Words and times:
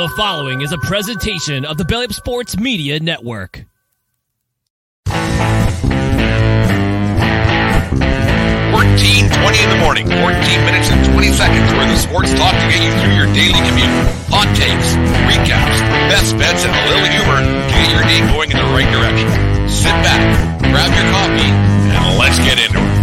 The 0.00 0.08
following 0.16 0.62
is 0.62 0.72
a 0.72 0.78
presentation 0.78 1.66
of 1.66 1.76
the 1.76 1.84
Belly 1.84 2.06
Up 2.06 2.14
Sports 2.14 2.56
Media 2.56 2.98
Network. 3.00 3.66
14, 5.04 5.12
20 5.12 5.52
in 9.60 9.68
the 9.68 9.76
morning, 9.84 10.08
14 10.08 10.24
minutes 10.64 10.88
and 10.88 11.04
20 11.04 11.32
seconds 11.36 11.68
where 11.76 11.84
the 11.84 12.00
sports 12.00 12.32
talk 12.32 12.56
to 12.56 12.66
get 12.72 12.80
you 12.80 12.96
through 12.96 13.12
your 13.12 13.28
daily 13.36 13.60
commute. 13.68 13.92
Hot 14.32 14.48
takes, 14.56 14.96
recaps, 15.28 15.84
best 16.08 16.32
bets, 16.40 16.64
and 16.64 16.72
a 16.72 16.80
little 16.88 17.04
humor 17.04 17.44
to 17.44 17.74
get 17.76 17.92
your 17.92 18.00
day 18.08 18.24
going 18.32 18.48
in 18.48 18.56
the 18.56 18.72
right 18.72 18.88
direction. 18.88 19.28
Sit 19.68 19.92
back, 20.00 20.24
grab 20.72 20.88
your 20.96 21.12
coffee, 21.12 21.52
and 21.92 22.16
let's 22.16 22.38
get 22.38 22.56
into 22.56 22.80
it. 22.80 22.99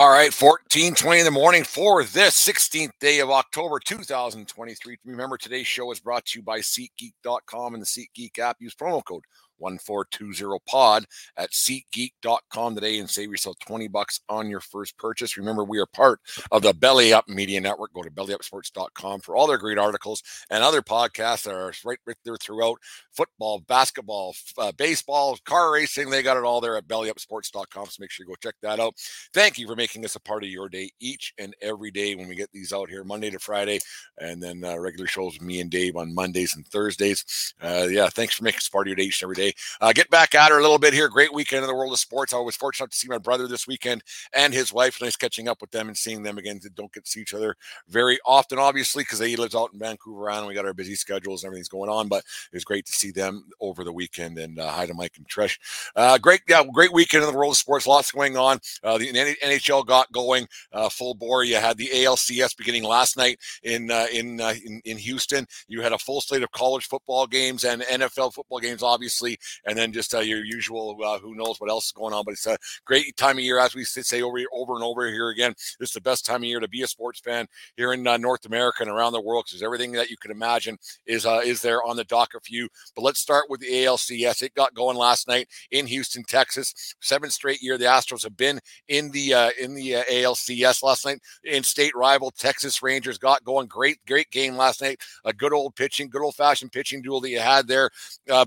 All 0.00 0.08
right, 0.08 0.32
14, 0.32 0.94
20 0.94 1.18
in 1.18 1.26
the 1.26 1.30
morning 1.30 1.62
for 1.62 2.02
this 2.04 2.42
16th 2.42 2.92
day 3.00 3.18
of 3.18 3.28
October 3.28 3.78
2023. 3.78 4.96
Remember, 5.04 5.36
today's 5.36 5.66
show 5.66 5.92
is 5.92 6.00
brought 6.00 6.24
to 6.24 6.38
you 6.38 6.42
by 6.42 6.60
SeatGeek.com 6.60 7.74
and 7.74 7.82
the 7.82 7.86
SeatGeek 7.86 8.38
app. 8.38 8.56
Use 8.60 8.74
promo 8.74 9.04
code 9.04 9.24
1420pod 9.60 11.04
at 11.36 11.50
SeatGeek.com 11.50 12.74
today 12.74 12.98
and 12.98 13.08
save 13.08 13.30
yourself 13.30 13.58
20 13.60 13.88
bucks 13.88 14.20
on 14.28 14.48
your 14.48 14.60
first 14.60 14.96
purchase. 14.98 15.36
Remember, 15.36 15.64
we 15.64 15.78
are 15.78 15.86
part 15.86 16.20
of 16.50 16.62
the 16.62 16.74
Belly 16.74 17.12
Up 17.12 17.28
Media 17.28 17.60
Network. 17.60 17.92
Go 17.92 18.02
to 18.02 18.10
bellyupsports.com 18.10 19.20
for 19.20 19.36
all 19.36 19.46
their 19.46 19.58
great 19.58 19.78
articles 19.78 20.22
and 20.50 20.62
other 20.62 20.82
podcasts 20.82 21.44
that 21.44 21.54
are 21.54 21.72
right, 21.84 21.98
right 22.06 22.16
there 22.24 22.36
throughout 22.36 22.78
football, 23.12 23.60
basketball, 23.60 24.34
uh, 24.58 24.72
baseball, 24.72 25.36
car 25.44 25.72
racing. 25.72 26.10
They 26.10 26.22
got 26.22 26.36
it 26.36 26.44
all 26.44 26.60
there 26.60 26.76
at 26.76 26.88
bellyupsports.com. 26.88 27.86
So 27.86 27.96
make 28.00 28.10
sure 28.10 28.24
you 28.24 28.28
go 28.28 28.36
check 28.42 28.54
that 28.62 28.80
out. 28.80 28.94
Thank 29.32 29.58
you 29.58 29.66
for 29.66 29.76
making 29.76 30.04
us 30.04 30.16
a 30.16 30.20
part 30.20 30.44
of 30.44 30.50
your 30.50 30.68
day 30.68 30.90
each 31.00 31.34
and 31.38 31.54
every 31.60 31.90
day 31.90 32.14
when 32.14 32.28
we 32.28 32.34
get 32.34 32.50
these 32.52 32.72
out 32.72 32.88
here, 32.88 33.04
Monday 33.04 33.30
to 33.30 33.38
Friday, 33.38 33.80
and 34.18 34.42
then 34.42 34.64
uh, 34.64 34.78
regular 34.78 35.06
shows 35.06 35.34
with 35.34 35.42
me 35.42 35.60
and 35.60 35.70
Dave 35.70 35.96
on 35.96 36.14
Mondays 36.14 36.56
and 36.56 36.66
Thursdays. 36.66 37.54
Uh, 37.60 37.88
yeah, 37.90 38.08
thanks 38.08 38.34
for 38.34 38.44
making 38.44 38.58
us 38.58 38.68
part 38.68 38.86
of 38.86 38.88
your 38.88 38.96
day 38.96 39.04
each 39.04 39.22
and 39.22 39.26
every 39.30 39.34
day. 39.36 39.49
Uh, 39.80 39.92
get 39.92 40.10
back 40.10 40.34
at 40.34 40.50
her 40.50 40.58
a 40.58 40.62
little 40.62 40.78
bit 40.78 40.94
here. 40.94 41.08
Great 41.08 41.32
weekend 41.32 41.62
in 41.62 41.68
the 41.68 41.74
world 41.74 41.92
of 41.92 41.98
sports. 41.98 42.32
I 42.32 42.38
was 42.38 42.56
fortunate 42.56 42.90
to 42.90 42.96
see 42.96 43.08
my 43.08 43.18
brother 43.18 43.46
this 43.46 43.66
weekend 43.66 44.02
and 44.32 44.52
his 44.52 44.72
wife. 44.72 45.00
Nice 45.00 45.16
catching 45.16 45.48
up 45.48 45.60
with 45.60 45.70
them 45.70 45.88
and 45.88 45.96
seeing 45.96 46.22
them 46.22 46.38
again. 46.38 46.60
Don't 46.74 46.92
get 46.92 47.04
to 47.04 47.10
see 47.10 47.20
each 47.20 47.34
other 47.34 47.56
very 47.88 48.18
often, 48.24 48.58
obviously, 48.58 49.02
because 49.02 49.18
he 49.18 49.36
lives 49.36 49.54
out 49.54 49.72
in 49.72 49.78
Vancouver 49.78 50.30
and 50.30 50.46
we 50.46 50.54
got 50.54 50.66
our 50.66 50.74
busy 50.74 50.94
schedules 50.94 51.42
and 51.42 51.48
everything's 51.48 51.68
going 51.68 51.90
on. 51.90 52.08
But 52.08 52.24
it 52.52 52.56
was 52.56 52.64
great 52.64 52.86
to 52.86 52.92
see 52.92 53.10
them 53.10 53.46
over 53.60 53.84
the 53.84 53.92
weekend. 53.92 54.38
And 54.38 54.58
uh, 54.58 54.70
hi 54.70 54.86
to 54.86 54.94
Mike 54.94 55.14
and 55.16 55.28
Trish. 55.28 55.58
Uh, 55.96 56.18
great, 56.18 56.42
yeah, 56.48 56.62
great 56.72 56.92
weekend 56.92 57.24
in 57.24 57.30
the 57.30 57.36
world 57.36 57.52
of 57.52 57.58
sports. 57.58 57.86
Lots 57.86 58.12
going 58.12 58.36
on. 58.36 58.60
Uh, 58.82 58.98
the 58.98 59.12
NHL 59.12 59.86
got 59.86 60.10
going 60.12 60.46
uh, 60.72 60.88
full 60.88 61.14
bore. 61.14 61.44
You 61.44 61.56
had 61.56 61.76
the 61.76 61.88
ALCS 61.88 62.56
beginning 62.56 62.84
last 62.84 63.16
night 63.16 63.38
in 63.62 63.90
uh, 63.90 64.06
in, 64.12 64.40
in 64.40 64.80
in 64.84 64.98
Houston. 64.98 65.46
You 65.68 65.80
had 65.80 65.92
a 65.92 65.98
full 65.98 66.20
slate 66.20 66.42
of 66.42 66.50
college 66.52 66.86
football 66.86 67.26
games 67.26 67.64
and 67.64 67.82
NFL 67.82 68.34
football 68.34 68.60
games, 68.60 68.82
obviously 68.82 69.38
and 69.66 69.76
then 69.76 69.92
just 69.92 70.14
uh, 70.14 70.20
your 70.20 70.44
usual 70.44 70.96
uh, 71.04 71.18
who 71.18 71.34
knows 71.34 71.60
what 71.60 71.70
else 71.70 71.86
is 71.86 71.92
going 71.92 72.14
on. 72.14 72.24
But 72.24 72.32
it's 72.32 72.46
a 72.46 72.58
great 72.84 73.16
time 73.16 73.38
of 73.38 73.44
year, 73.44 73.58
as 73.58 73.74
we 73.74 73.84
say 73.84 74.22
over 74.22 74.38
over 74.52 74.74
and 74.74 74.84
over 74.84 75.08
here 75.08 75.28
again. 75.28 75.54
It's 75.80 75.94
the 75.94 76.00
best 76.00 76.26
time 76.26 76.42
of 76.42 76.44
year 76.44 76.60
to 76.60 76.68
be 76.68 76.82
a 76.82 76.86
sports 76.86 77.20
fan 77.20 77.46
here 77.76 77.92
in 77.92 78.06
uh, 78.06 78.16
North 78.16 78.46
America 78.46 78.82
and 78.82 78.90
around 78.90 79.12
the 79.12 79.20
world 79.20 79.46
because 79.48 79.62
everything 79.62 79.92
that 79.92 80.10
you 80.10 80.16
can 80.16 80.30
imagine 80.30 80.78
is 81.06 81.26
uh, 81.26 81.40
is 81.44 81.62
there 81.62 81.82
on 81.84 81.96
the 81.96 82.04
docket 82.04 82.44
for 82.44 82.52
you. 82.52 82.68
But 82.94 83.02
let's 83.02 83.20
start 83.20 83.46
with 83.48 83.60
the 83.60 83.70
ALCS. 83.70 84.42
It 84.42 84.54
got 84.54 84.74
going 84.74 84.96
last 84.96 85.28
night 85.28 85.48
in 85.70 85.86
Houston, 85.86 86.22
Texas. 86.24 86.94
Seventh 87.00 87.32
straight 87.32 87.62
year 87.62 87.78
the 87.78 87.84
Astros 87.86 88.22
have 88.22 88.36
been 88.36 88.60
in 88.88 89.10
the 89.10 89.34
uh, 89.34 89.50
in 89.58 89.74
the 89.74 89.96
uh, 89.96 90.04
ALCS 90.04 90.82
last 90.82 91.04
night. 91.04 91.20
In 91.44 91.62
state 91.62 91.94
rival 91.94 92.30
Texas 92.30 92.82
Rangers 92.82 93.18
got 93.18 93.44
going. 93.44 93.66
Great 93.66 93.98
great 94.06 94.30
game 94.30 94.56
last 94.56 94.82
night. 94.82 95.00
A 95.24 95.32
good 95.32 95.52
old 95.52 95.74
pitching, 95.76 96.08
good 96.08 96.22
old 96.22 96.34
fashioned 96.34 96.72
pitching 96.72 97.02
duel 97.02 97.20
that 97.20 97.30
you 97.30 97.40
had 97.40 97.66
there. 97.66 97.90
Uh, 98.28 98.46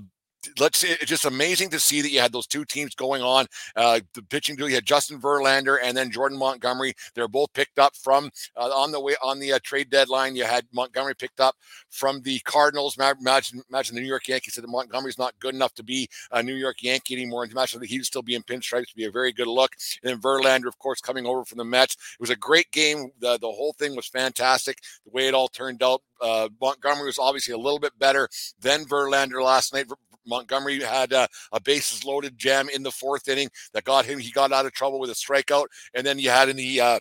let's 0.58 0.82
it's 0.84 1.06
just 1.06 1.24
amazing 1.24 1.70
to 1.70 1.78
see 1.78 2.02
that 2.02 2.10
you 2.10 2.20
had 2.20 2.32
those 2.32 2.46
two 2.46 2.64
teams 2.64 2.94
going 2.94 3.22
on. 3.22 3.46
Uh, 3.76 4.00
the 4.14 4.22
pitching 4.22 4.56
duel, 4.56 4.68
you 4.68 4.74
had 4.74 4.86
Justin 4.86 5.20
Verlander 5.20 5.78
and 5.82 5.96
then 5.96 6.10
Jordan 6.10 6.38
Montgomery. 6.38 6.94
They're 7.14 7.28
both 7.28 7.52
picked 7.52 7.78
up 7.78 7.96
from 7.96 8.30
uh, 8.56 8.70
on 8.70 8.92
the 8.92 9.00
way 9.00 9.14
on 9.22 9.38
the 9.38 9.52
uh, 9.52 9.58
trade 9.62 9.90
deadline. 9.90 10.36
You 10.36 10.44
had 10.44 10.66
Montgomery 10.72 11.14
picked 11.14 11.40
up 11.40 11.56
from 11.90 12.20
the 12.22 12.38
Cardinals. 12.40 12.98
Imagine, 12.98 13.62
imagine 13.68 13.94
the 13.94 14.00
New 14.00 14.08
York 14.08 14.28
Yankees 14.28 14.54
said 14.54 14.64
that 14.64 14.70
Montgomery's 14.70 15.18
not 15.18 15.38
good 15.38 15.54
enough 15.54 15.74
to 15.74 15.82
be 15.82 16.08
a 16.32 16.42
New 16.42 16.54
York 16.54 16.82
Yankee 16.82 17.14
anymore. 17.14 17.42
And 17.42 17.52
imagine 17.52 17.80
that 17.80 17.88
he'd 17.88 18.04
still 18.04 18.22
be 18.22 18.34
in 18.34 18.42
pinstripes, 18.42 18.94
would 18.94 18.96
be 18.96 19.04
a 19.04 19.10
very 19.10 19.32
good 19.32 19.46
look. 19.48 19.74
And 20.02 20.10
then 20.10 20.20
Verlander, 20.20 20.66
of 20.66 20.78
course, 20.78 21.00
coming 21.00 21.26
over 21.26 21.44
from 21.44 21.58
the 21.58 21.64
Mets. 21.64 21.94
It 21.94 22.20
was 22.20 22.30
a 22.30 22.36
great 22.36 22.70
game. 22.70 23.10
The, 23.20 23.38
the 23.38 23.50
whole 23.50 23.74
thing 23.74 23.96
was 23.96 24.06
fantastic. 24.06 24.78
The 25.04 25.10
way 25.12 25.28
it 25.28 25.34
all 25.34 25.48
turned 25.48 25.82
out. 25.82 26.02
Uh, 26.24 26.48
Montgomery 26.60 27.06
was 27.06 27.18
obviously 27.18 27.52
a 27.52 27.58
little 27.58 27.78
bit 27.78 27.98
better 27.98 28.28
than 28.58 28.86
Verlander 28.86 29.42
last 29.42 29.74
night. 29.74 29.86
Montgomery 30.26 30.80
had 30.80 31.12
a, 31.12 31.28
a, 31.52 31.60
bases 31.60 32.02
loaded 32.02 32.38
jam 32.38 32.70
in 32.70 32.82
the 32.82 32.90
fourth 32.90 33.28
inning 33.28 33.50
that 33.74 33.84
got 33.84 34.06
him. 34.06 34.18
He 34.18 34.30
got 34.30 34.52
out 34.52 34.64
of 34.64 34.72
trouble 34.72 34.98
with 34.98 35.10
a 35.10 35.14
strikeout, 35.14 35.66
and 35.92 36.06
then 36.06 36.18
you 36.18 36.30
had 36.30 36.48
in 36.48 36.56
the 36.56 36.80
uh, 36.80 37.00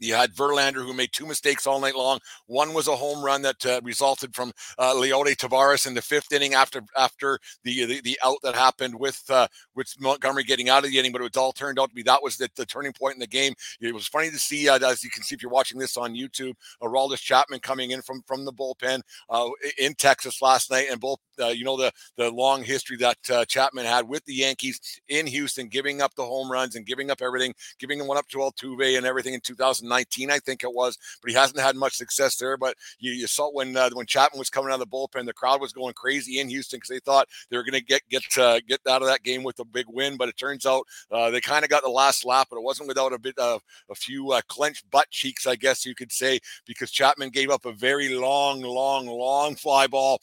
you 0.00 0.14
had 0.14 0.34
Verlander, 0.34 0.84
who 0.84 0.92
made 0.92 1.10
two 1.12 1.26
mistakes 1.26 1.66
all 1.66 1.80
night 1.80 1.96
long. 1.96 2.18
One 2.46 2.74
was 2.74 2.88
a 2.88 2.96
home 2.96 3.24
run 3.24 3.42
that 3.42 3.64
uh, 3.64 3.80
resulted 3.82 4.34
from 4.34 4.52
uh, 4.78 4.94
Leody 4.94 5.36
Taveras 5.36 5.86
in 5.86 5.94
the 5.94 6.02
fifth 6.02 6.32
inning 6.32 6.54
after 6.54 6.82
after 6.96 7.38
the 7.62 7.86
the, 7.86 8.00
the 8.02 8.18
out 8.24 8.38
that 8.42 8.54
happened 8.54 8.94
with 8.94 9.22
uh, 9.30 9.46
with 9.74 9.92
Montgomery 10.00 10.44
getting 10.44 10.68
out 10.68 10.84
of 10.84 10.90
the 10.90 10.98
inning. 10.98 11.12
But 11.12 11.22
it 11.22 11.36
all 11.36 11.52
turned 11.52 11.78
out 11.78 11.88
to 11.90 11.94
be 11.94 12.02
that 12.02 12.22
was 12.22 12.36
the, 12.36 12.48
the 12.56 12.66
turning 12.66 12.92
point 12.92 13.14
in 13.14 13.20
the 13.20 13.26
game. 13.26 13.54
It 13.80 13.94
was 13.94 14.06
funny 14.06 14.30
to 14.30 14.38
see, 14.38 14.68
uh, 14.68 14.78
as 14.78 15.04
you 15.04 15.10
can 15.10 15.22
see 15.22 15.34
if 15.34 15.42
you're 15.42 15.50
watching 15.50 15.78
this 15.78 15.96
on 15.96 16.14
YouTube, 16.14 16.54
Aroldis 16.82 17.20
Chapman 17.20 17.60
coming 17.60 17.90
in 17.92 18.02
from 18.02 18.22
from 18.26 18.44
the 18.44 18.52
bullpen 18.52 19.00
uh, 19.30 19.48
in 19.78 19.94
Texas 19.94 20.42
last 20.42 20.70
night, 20.70 20.86
and 20.90 21.00
both 21.00 21.18
uh, 21.40 21.48
you 21.48 21.64
know 21.64 21.76
the 21.76 21.92
the 22.16 22.30
long 22.30 22.62
history 22.62 22.96
that 22.96 23.18
uh, 23.30 23.44
Chapman 23.44 23.86
had 23.86 24.08
with 24.08 24.24
the 24.24 24.34
Yankees 24.34 24.80
in 25.08 25.26
Houston, 25.26 25.68
giving 25.68 26.02
up 26.02 26.14
the 26.14 26.24
home 26.24 26.50
runs 26.50 26.76
and 26.76 26.86
giving 26.86 27.10
up 27.10 27.22
everything, 27.22 27.54
giving 27.78 28.04
one 28.06 28.18
up 28.18 28.28
to 28.28 28.38
Altuve 28.38 28.96
and 28.96 29.06
everything 29.06 29.34
in 29.34 29.40
2019, 29.84 30.30
I 30.30 30.38
think 30.38 30.62
it 30.62 30.72
was. 30.72 30.98
But 31.22 31.30
he 31.30 31.36
hasn't 31.36 31.60
had 31.60 31.76
much 31.76 31.94
success 31.94 32.36
there. 32.36 32.56
But 32.56 32.76
you, 32.98 33.12
you 33.12 33.26
saw 33.26 33.50
when 33.50 33.76
uh, 33.76 33.90
when 33.92 34.06
Chapman 34.06 34.38
was 34.38 34.50
coming 34.50 34.70
out 34.70 34.80
of 34.80 34.80
the 34.80 34.86
bullpen, 34.86 35.26
the 35.26 35.32
crowd 35.32 35.60
was 35.60 35.72
going 35.72 35.94
crazy 35.94 36.40
in 36.40 36.48
Houston 36.48 36.78
because 36.78 36.90
they 36.90 37.00
thought 37.00 37.28
they 37.50 37.56
were 37.56 37.64
going 37.64 37.78
to 37.78 37.84
get 37.84 38.02
get 38.08 38.22
uh, 38.38 38.60
get 38.66 38.80
out 38.88 39.02
of 39.02 39.08
that 39.08 39.22
game 39.22 39.42
with 39.42 39.58
a 39.60 39.64
big 39.64 39.86
win. 39.88 40.16
But 40.16 40.28
it 40.28 40.36
turns 40.36 40.66
out 40.66 40.86
uh, 41.10 41.30
they 41.30 41.40
kind 41.40 41.64
of 41.64 41.70
got 41.70 41.82
the 41.82 41.90
last 41.90 42.24
lap, 42.24 42.48
but 42.50 42.56
it 42.56 42.64
wasn't 42.64 42.88
without 42.88 43.12
a 43.12 43.18
bit 43.18 43.38
of 43.38 43.62
a 43.90 43.94
few 43.94 44.32
uh, 44.32 44.40
clenched 44.48 44.90
butt 44.90 45.10
cheeks, 45.10 45.46
I 45.46 45.56
guess 45.56 45.86
you 45.86 45.94
could 45.94 46.12
say, 46.12 46.40
because 46.66 46.90
Chapman 46.90 47.30
gave 47.30 47.50
up 47.50 47.64
a 47.64 47.72
very 47.72 48.14
long, 48.14 48.62
long, 48.62 49.06
long 49.06 49.54
fly 49.54 49.86
ball 49.86 50.20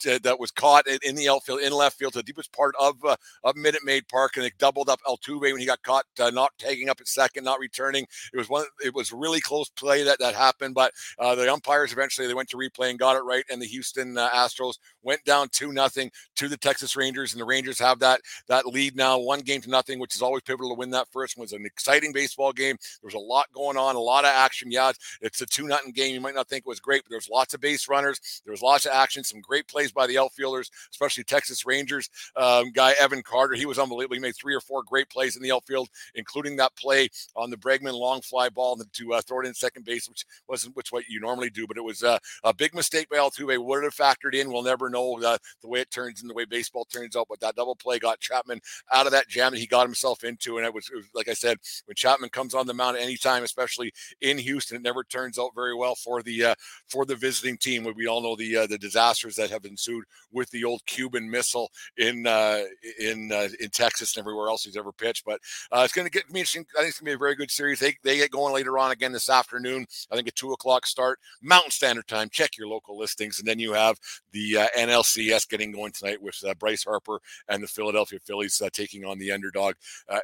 to, 0.00 0.18
that 0.22 0.38
was 0.38 0.50
caught 0.50 0.86
in 0.86 1.14
the 1.14 1.28
outfield, 1.28 1.60
in 1.60 1.72
left 1.72 1.98
field, 1.98 2.12
to 2.12 2.18
the 2.18 2.22
deepest 2.22 2.52
part 2.52 2.74
of 2.80 2.96
uh, 3.04 3.16
of 3.44 3.56
Minute 3.56 3.84
Maid 3.84 4.08
Park, 4.08 4.36
and 4.36 4.44
it 4.44 4.58
doubled 4.58 4.88
up 4.88 5.00
Altuve 5.06 5.40
when 5.40 5.58
he 5.58 5.66
got 5.66 5.82
caught 5.82 6.04
uh, 6.20 6.30
not 6.30 6.52
taking 6.58 6.88
up 6.88 7.00
at 7.00 7.08
second, 7.08 7.44
not 7.44 7.58
returning. 7.58 8.06
It 8.32 8.36
was 8.36 8.48
one. 8.48 8.64
It 8.84 8.87
was 8.94 9.12
really 9.12 9.40
close 9.40 9.68
play 9.70 10.02
that 10.02 10.18
that 10.18 10.34
happened, 10.34 10.74
but 10.74 10.92
uh, 11.18 11.34
the 11.34 11.52
umpires 11.52 11.92
eventually 11.92 12.26
they 12.26 12.34
went 12.34 12.48
to 12.50 12.56
replay 12.56 12.90
and 12.90 12.98
got 12.98 13.16
it 13.16 13.24
right, 13.24 13.44
and 13.50 13.60
the 13.60 13.66
Houston 13.66 14.16
uh, 14.16 14.28
Astros 14.30 14.74
went 15.02 15.24
down 15.24 15.48
two 15.50 15.72
nothing 15.72 16.10
to 16.36 16.48
the 16.48 16.56
Texas 16.56 16.96
Rangers, 16.96 17.32
and 17.32 17.40
the 17.40 17.46
Rangers 17.46 17.78
have 17.78 17.98
that 18.00 18.20
that 18.48 18.66
lead 18.66 18.96
now, 18.96 19.18
one 19.18 19.40
game 19.40 19.60
to 19.62 19.70
nothing, 19.70 19.98
which 19.98 20.14
is 20.14 20.22
always 20.22 20.42
pivotal 20.42 20.70
to 20.70 20.78
win 20.78 20.90
that 20.90 21.08
first 21.12 21.36
one. 21.36 21.42
It 21.42 21.52
was 21.52 21.60
an 21.60 21.66
exciting 21.66 22.12
baseball 22.12 22.52
game. 22.52 22.76
There 23.02 23.06
was 23.06 23.14
a 23.14 23.18
lot 23.18 23.46
going 23.52 23.76
on, 23.76 23.96
a 23.96 24.00
lot 24.00 24.24
of 24.24 24.30
action. 24.30 24.70
Yeah, 24.70 24.92
it's 25.20 25.40
a 25.40 25.46
two 25.46 25.66
nothing 25.66 25.92
game. 25.92 26.14
You 26.14 26.20
might 26.20 26.34
not 26.34 26.48
think 26.48 26.64
it 26.66 26.68
was 26.68 26.80
great, 26.80 27.02
but 27.04 27.10
there's 27.10 27.28
lots 27.28 27.54
of 27.54 27.60
base 27.60 27.88
runners. 27.88 28.42
There 28.44 28.52
was 28.52 28.62
lots 28.62 28.86
of 28.86 28.92
action, 28.92 29.24
some 29.24 29.40
great 29.40 29.68
plays 29.68 29.92
by 29.92 30.06
the 30.06 30.18
outfielders 30.18 30.70
especially 30.90 31.24
Texas 31.24 31.66
Rangers 31.66 32.10
um, 32.36 32.70
guy 32.70 32.94
Evan 33.00 33.22
Carter. 33.22 33.54
He 33.54 33.66
was 33.66 33.78
unbelievable. 33.78 34.14
He 34.14 34.20
made 34.20 34.36
three 34.36 34.54
or 34.54 34.60
four 34.60 34.82
great 34.82 35.08
plays 35.08 35.36
in 35.36 35.42
the 35.42 35.52
outfield, 35.52 35.88
including 36.14 36.56
that 36.56 36.74
play 36.76 37.08
on 37.36 37.50
the 37.50 37.56
Bregman 37.56 37.92
long 37.92 38.20
fly 38.20 38.48
ball 38.48 38.76
to 38.84 39.14
uh, 39.14 39.20
throw 39.22 39.40
it 39.40 39.46
in 39.46 39.54
second 39.54 39.84
base, 39.84 40.08
which 40.08 40.24
wasn't 40.48 40.76
which 40.76 40.92
what 40.92 41.08
you 41.08 41.20
normally 41.20 41.50
do, 41.50 41.66
but 41.66 41.76
it 41.76 41.84
was 41.84 42.02
uh, 42.02 42.18
a 42.44 42.54
big 42.54 42.74
mistake 42.74 43.08
by 43.08 43.16
Altuve. 43.16 43.58
Would 43.62 43.84
have 43.84 43.94
factored 43.94 44.34
in. 44.34 44.50
We'll 44.50 44.62
never 44.62 44.88
know 44.88 45.20
uh, 45.22 45.38
the 45.62 45.68
way 45.68 45.80
it 45.80 45.90
turns 45.90 46.20
and 46.20 46.30
the 46.30 46.34
way 46.34 46.44
baseball 46.44 46.84
turns 46.84 47.16
out. 47.16 47.26
But 47.28 47.40
that 47.40 47.56
double 47.56 47.76
play 47.76 47.98
got 47.98 48.20
Chapman 48.20 48.60
out 48.92 49.06
of 49.06 49.12
that 49.12 49.28
jam 49.28 49.52
that 49.52 49.58
he 49.58 49.66
got 49.66 49.86
himself 49.86 50.24
into, 50.24 50.56
and 50.56 50.66
it 50.66 50.72
was, 50.72 50.88
it 50.90 50.96
was 50.96 51.06
like 51.14 51.28
I 51.28 51.34
said, 51.34 51.58
when 51.86 51.94
Chapman 51.94 52.30
comes 52.30 52.54
on 52.54 52.66
the 52.66 52.74
mound 52.74 52.96
at 52.96 53.02
any 53.02 53.16
time, 53.16 53.42
especially 53.42 53.92
in 54.20 54.38
Houston, 54.38 54.76
it 54.76 54.82
never 54.82 55.04
turns 55.04 55.38
out 55.38 55.54
very 55.54 55.74
well 55.74 55.94
for 55.94 56.22
the 56.22 56.44
uh, 56.44 56.54
for 56.88 57.04
the 57.04 57.16
visiting 57.16 57.56
team. 57.56 57.86
We 57.96 58.06
all 58.06 58.22
know 58.22 58.36
the 58.36 58.56
uh, 58.56 58.66
the 58.66 58.78
disasters 58.78 59.36
that 59.36 59.50
have 59.50 59.64
ensued 59.64 60.04
with 60.32 60.50
the 60.50 60.64
old 60.64 60.84
Cuban 60.86 61.30
Missile 61.30 61.70
in 61.96 62.26
uh, 62.26 62.62
in 63.00 63.32
uh, 63.32 63.48
in 63.60 63.70
Texas 63.70 64.16
and 64.16 64.22
everywhere 64.22 64.48
else 64.48 64.64
he's 64.64 64.76
ever 64.76 64.92
pitched. 64.92 65.24
But 65.24 65.40
uh, 65.72 65.82
it's 65.84 65.94
going 65.94 66.06
to 66.06 66.10
get 66.10 66.30
me. 66.30 66.40
I 66.40 66.44
think 66.44 66.66
it's 66.76 66.76
going 66.76 66.92
to 66.92 67.04
be 67.04 67.12
a 67.12 67.18
very 67.18 67.34
good 67.34 67.50
series. 67.50 67.80
They 67.80 67.96
they 68.02 68.18
get 68.18 68.30
going 68.30 68.54
later 68.54 68.67
on 68.76 68.90
again 68.90 69.12
this 69.12 69.30
afternoon. 69.30 69.86
I 70.10 70.16
think 70.16 70.26
a 70.26 70.32
two 70.32 70.52
o'clock 70.52 70.86
start 70.86 71.20
Mountain 71.40 71.70
Standard 71.70 72.08
Time. 72.08 72.28
Check 72.30 72.58
your 72.58 72.66
local 72.66 72.98
listings, 72.98 73.38
and 73.38 73.46
then 73.46 73.60
you 73.60 73.72
have 73.72 73.96
the 74.32 74.58
uh, 74.58 74.66
NLCS 74.76 75.48
getting 75.48 75.70
going 75.70 75.92
tonight 75.92 76.20
with 76.20 76.36
uh, 76.44 76.54
Bryce 76.54 76.82
Harper 76.82 77.20
and 77.48 77.62
the 77.62 77.68
Philadelphia 77.68 78.18
Phillies 78.18 78.60
uh, 78.60 78.68
taking 78.72 79.04
on 79.04 79.18
the 79.18 79.30
underdog 79.30 79.74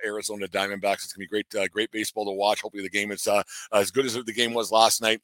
Arizona 0.05 0.49
Diamondbacks. 0.49 1.05
It's 1.05 1.13
to 1.13 1.19
be 1.19 1.27
great 1.27 1.47
great 1.71 1.93
baseball 1.93 2.25
to 2.25 2.33
watch. 2.33 2.63
Hopefully 2.63 2.83
the 2.83 2.91
game 2.91 3.13
is 3.13 3.29
as 3.73 3.91
good 3.93 4.05
as 4.05 4.15
the 4.15 4.33
game 4.33 4.53
was 4.53 4.73
last 4.73 5.01
night 5.01 5.21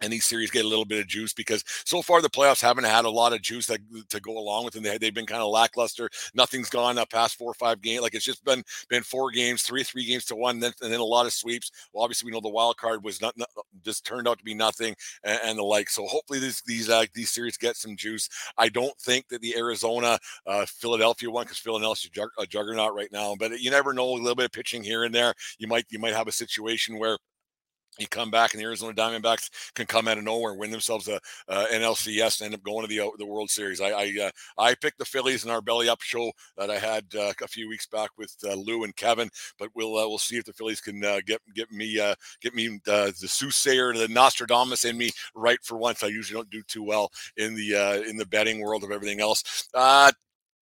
and 0.00 0.12
these 0.12 0.24
series 0.24 0.50
get 0.50 0.64
a 0.64 0.68
little 0.68 0.84
bit 0.84 1.00
of 1.00 1.06
juice 1.06 1.32
because 1.32 1.64
so 1.84 2.02
far 2.02 2.20
the 2.20 2.28
playoffs 2.28 2.60
haven't 2.60 2.84
had 2.84 3.04
a 3.04 3.10
lot 3.10 3.32
of 3.32 3.42
juice 3.42 3.66
that, 3.66 3.80
to 4.10 4.20
go 4.20 4.36
along 4.36 4.64
with 4.64 4.74
them. 4.74 4.82
They, 4.82 4.98
they've 4.98 5.14
been 5.14 5.26
kind 5.26 5.42
of 5.42 5.50
lackluster. 5.50 6.10
Nothing's 6.34 6.70
gone 6.70 6.98
up 6.98 7.10
past 7.10 7.36
four 7.36 7.50
or 7.50 7.54
five 7.54 7.80
games. 7.80 8.02
Like 8.02 8.14
it's 8.14 8.24
just 8.24 8.44
been 8.44 8.62
been 8.88 9.02
four 9.02 9.30
games, 9.30 9.62
three 9.62 9.82
three 9.82 10.04
games 10.04 10.24
to 10.26 10.36
one, 10.36 10.56
and 10.56 10.62
then, 10.62 10.72
and 10.82 10.92
then 10.92 11.00
a 11.00 11.04
lot 11.04 11.26
of 11.26 11.32
sweeps. 11.32 11.70
Well, 11.92 12.04
obviously 12.04 12.26
we 12.26 12.32
know 12.32 12.40
the 12.40 12.48
wild 12.48 12.76
card 12.76 13.04
was 13.04 13.20
not, 13.20 13.36
not 13.36 13.48
just 13.84 14.04
turned 14.04 14.28
out 14.28 14.38
to 14.38 14.44
be 14.44 14.54
nothing 14.54 14.94
and, 15.24 15.40
and, 15.44 15.58
the 15.58 15.62
like. 15.62 15.88
So 15.88 16.06
hopefully 16.06 16.38
these 16.40 16.62
these 16.66 16.88
uh, 16.88 17.04
these 17.14 17.30
series 17.30 17.56
get 17.56 17.76
some 17.76 17.96
juice. 17.96 18.28
I 18.58 18.68
don't 18.68 18.96
think 18.98 19.28
that 19.28 19.40
the 19.40 19.56
Arizona 19.56 20.18
uh, 20.46 20.66
Philadelphia 20.66 21.30
one 21.30 21.44
because 21.44 21.58
Philadelphia's 21.58 22.10
a 22.38 22.46
juggernaut 22.46 22.94
right 22.94 23.12
now, 23.12 23.34
but 23.38 23.60
you 23.60 23.70
never 23.70 23.92
know. 23.92 24.04
A 24.04 24.14
little 24.14 24.34
bit 24.34 24.46
of 24.46 24.52
pitching 24.52 24.82
here 24.84 25.04
and 25.04 25.14
there, 25.14 25.34
you 25.58 25.66
might 25.66 25.86
you 25.88 25.98
might 25.98 26.12
have 26.12 26.28
a 26.28 26.32
situation 26.32 26.98
where 26.98 27.18
you 27.98 28.06
come 28.08 28.30
back 28.30 28.52
and 28.52 28.60
the 28.60 28.64
Arizona 28.64 28.92
Diamondbacks 28.92 29.50
can 29.74 29.86
come 29.86 30.08
out 30.08 30.18
of 30.18 30.24
nowhere 30.24 30.54
win 30.54 30.70
themselves 30.70 31.08
a, 31.08 31.20
uh, 31.48 31.66
an 31.72 31.82
LCS 31.82 32.40
and 32.40 32.46
end 32.46 32.54
up 32.54 32.62
going 32.62 32.82
to 32.82 32.88
the 32.88 33.00
uh, 33.00 33.10
the 33.18 33.26
World 33.26 33.50
Series. 33.50 33.80
I 33.80 33.90
I, 33.90 34.14
uh, 34.22 34.30
I, 34.58 34.74
picked 34.74 34.98
the 34.98 35.04
Phillies 35.04 35.44
in 35.44 35.50
our 35.50 35.60
belly 35.60 35.88
up 35.88 36.02
show 36.02 36.32
that 36.56 36.70
I 36.70 36.78
had 36.78 37.06
uh, 37.14 37.32
a 37.42 37.48
few 37.48 37.68
weeks 37.68 37.86
back 37.86 38.10
with 38.18 38.34
uh, 38.44 38.54
Lou 38.54 38.84
and 38.84 38.94
Kevin, 38.96 39.30
but 39.58 39.70
we'll 39.74 39.96
uh, 39.96 40.08
we'll 40.08 40.18
see 40.18 40.36
if 40.36 40.44
the 40.44 40.52
Phillies 40.52 40.80
can 40.80 41.00
get 41.26 41.40
get 41.54 41.70
me 41.70 41.94
get 42.40 42.54
me 42.54 42.78
the 42.84 43.12
soothsayer, 43.14 43.92
the 43.92 44.08
Nostradamus 44.08 44.84
in 44.84 44.98
me 44.98 45.10
right 45.34 45.62
for 45.62 45.76
once. 45.76 46.02
I 46.02 46.08
usually 46.08 46.38
don't 46.38 46.50
do 46.50 46.62
too 46.62 46.82
well 46.82 47.10
in 47.36 47.54
the 47.54 48.04
in 48.08 48.16
the 48.16 48.26
betting 48.26 48.60
world 48.60 48.84
of 48.84 48.90
everything 48.90 49.20
else 49.20 49.68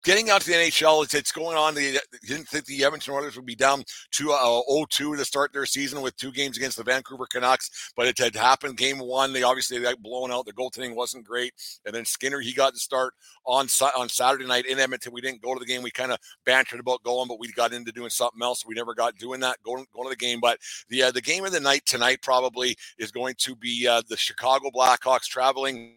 getting 0.05 0.31
out 0.31 0.41
to 0.43 0.51
the 0.51 0.57
NHL, 0.57 1.05
it's, 1.05 1.15
it's 1.15 1.33
going 1.33 1.57
on. 1.57 1.75
They 1.75 1.99
didn't 2.25 2.49
think 2.49 2.67
the 2.67 2.85
Edmonton 2.85 3.15
Oilers 3.15 3.37
would 3.37 3.47
be 3.47 3.55
down 3.55 3.85
to 4.13 4.33
uh, 4.33 4.61
0-2 4.71 5.17
to 5.17 5.25
start 5.25 5.53
their 5.53 5.67
season 5.67 6.03
with 6.03 6.17
two 6.17 6.33
games 6.33 6.57
against 6.57 6.77
the 6.77 6.85
Vancouver 6.85 7.27
Canucks, 7.27 7.93
but 7.97 8.07
it 8.07 8.19
had 8.19 8.35
happened. 8.35 8.77
Game 8.77 8.99
one, 8.99 9.33
they 9.33 9.43
obviously 9.43 9.81
got 9.81 10.01
blown 10.03 10.33
out. 10.33 10.47
The 10.47 10.53
goaltending 10.53 10.95
wasn't 10.95 11.25
great, 11.25 11.53
and 11.85 11.95
then 11.95 12.05
Skinner 12.05 12.41
he 12.41 12.53
got 12.53 12.75
to 12.75 12.81
start 12.81 13.15
on 13.45 13.69
on 13.97 14.09
Saturday 14.09 14.47
night 14.47 14.67
in 14.67 14.79
Edmonton. 14.79 15.13
We 15.13 15.21
didn't 15.21 15.43
go 15.43 15.55
to 15.55 15.61
the 15.61 15.67
game. 15.67 15.83
We 15.83 15.91
kind 15.91 16.13
of 16.13 16.19
bantered 16.45 16.81
about 16.81 17.03
going, 17.03 17.29
but 17.29 17.39
we 17.39 17.51
got 17.53 17.73
into 17.73 17.93
doing 17.93 18.11
something 18.11 18.43
else. 18.43 18.65
We 18.67 18.75
never 18.75 18.95
got 18.95 19.17
doing 19.17 19.41
that 19.41 19.57
going 19.65 19.87
going 19.95 20.07
to 20.07 20.11
the 20.11 20.17
game. 20.17 20.41
But 20.41 20.59
the 20.89 21.05
uh, 21.05 21.11
the 21.11 21.21
game 21.21 21.45
of 21.45 21.53
the 21.53 21.61
night 21.61 21.83
tonight 21.87 22.21
probably 22.23 22.77
is 22.99 23.11
going 23.11 23.35
to 23.39 23.57
be 23.57 23.87
uh, 23.89 24.03
the 24.09 24.17
Chicago 24.17 24.71
Blackhawks 24.75 25.27
traveling 25.27 25.97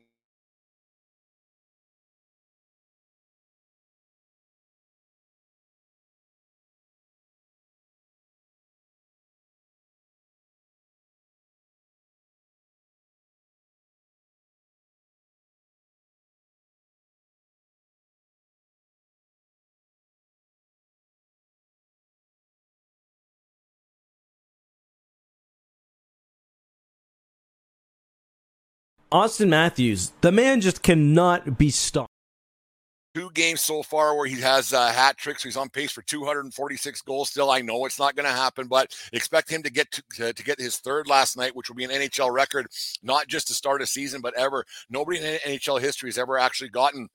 Auston 29.15 29.47
Matthews, 29.47 30.11
the 30.19 30.29
man 30.29 30.59
just 30.59 30.83
cannot 30.83 31.57
be 31.57 31.69
stopped. 31.69 32.11
Two 33.13 33.29
games 33.33 33.61
so 33.61 33.81
far 33.81 34.13
where 34.17 34.27
he 34.27 34.41
has 34.41 34.73
uh, 34.73 34.91
hat 34.91 35.15
tricks. 35.15 35.41
He's 35.41 35.55
on 35.55 35.69
pace 35.69 35.93
for 35.93 36.01
246 36.01 37.01
goals. 37.03 37.29
Still, 37.29 37.49
I 37.49 37.61
know 37.61 37.85
it's 37.85 37.97
not 37.97 38.17
going 38.17 38.25
to 38.25 38.35
happen, 38.35 38.67
but 38.67 38.93
expect 39.13 39.49
him 39.49 39.63
to 39.63 39.71
get 39.71 39.89
to, 39.91 40.03
to, 40.15 40.33
to, 40.33 40.43
get 40.43 40.59
his 40.59 40.79
third 40.79 41.07
last 41.07 41.37
night, 41.37 41.55
which 41.55 41.69
will 41.69 41.77
be 41.77 41.85
an 41.85 41.91
NHL 41.91 42.29
record, 42.29 42.67
not 43.03 43.29
just 43.29 43.47
to 43.47 43.53
start 43.53 43.81
a 43.81 43.87
season, 43.87 44.19
but 44.19 44.37
ever. 44.37 44.65
Nobody 44.89 45.19
in 45.19 45.39
NHL 45.39 45.79
history 45.79 46.09
has 46.09 46.17
ever 46.17 46.37
actually 46.37 46.71
gotten 46.71 47.07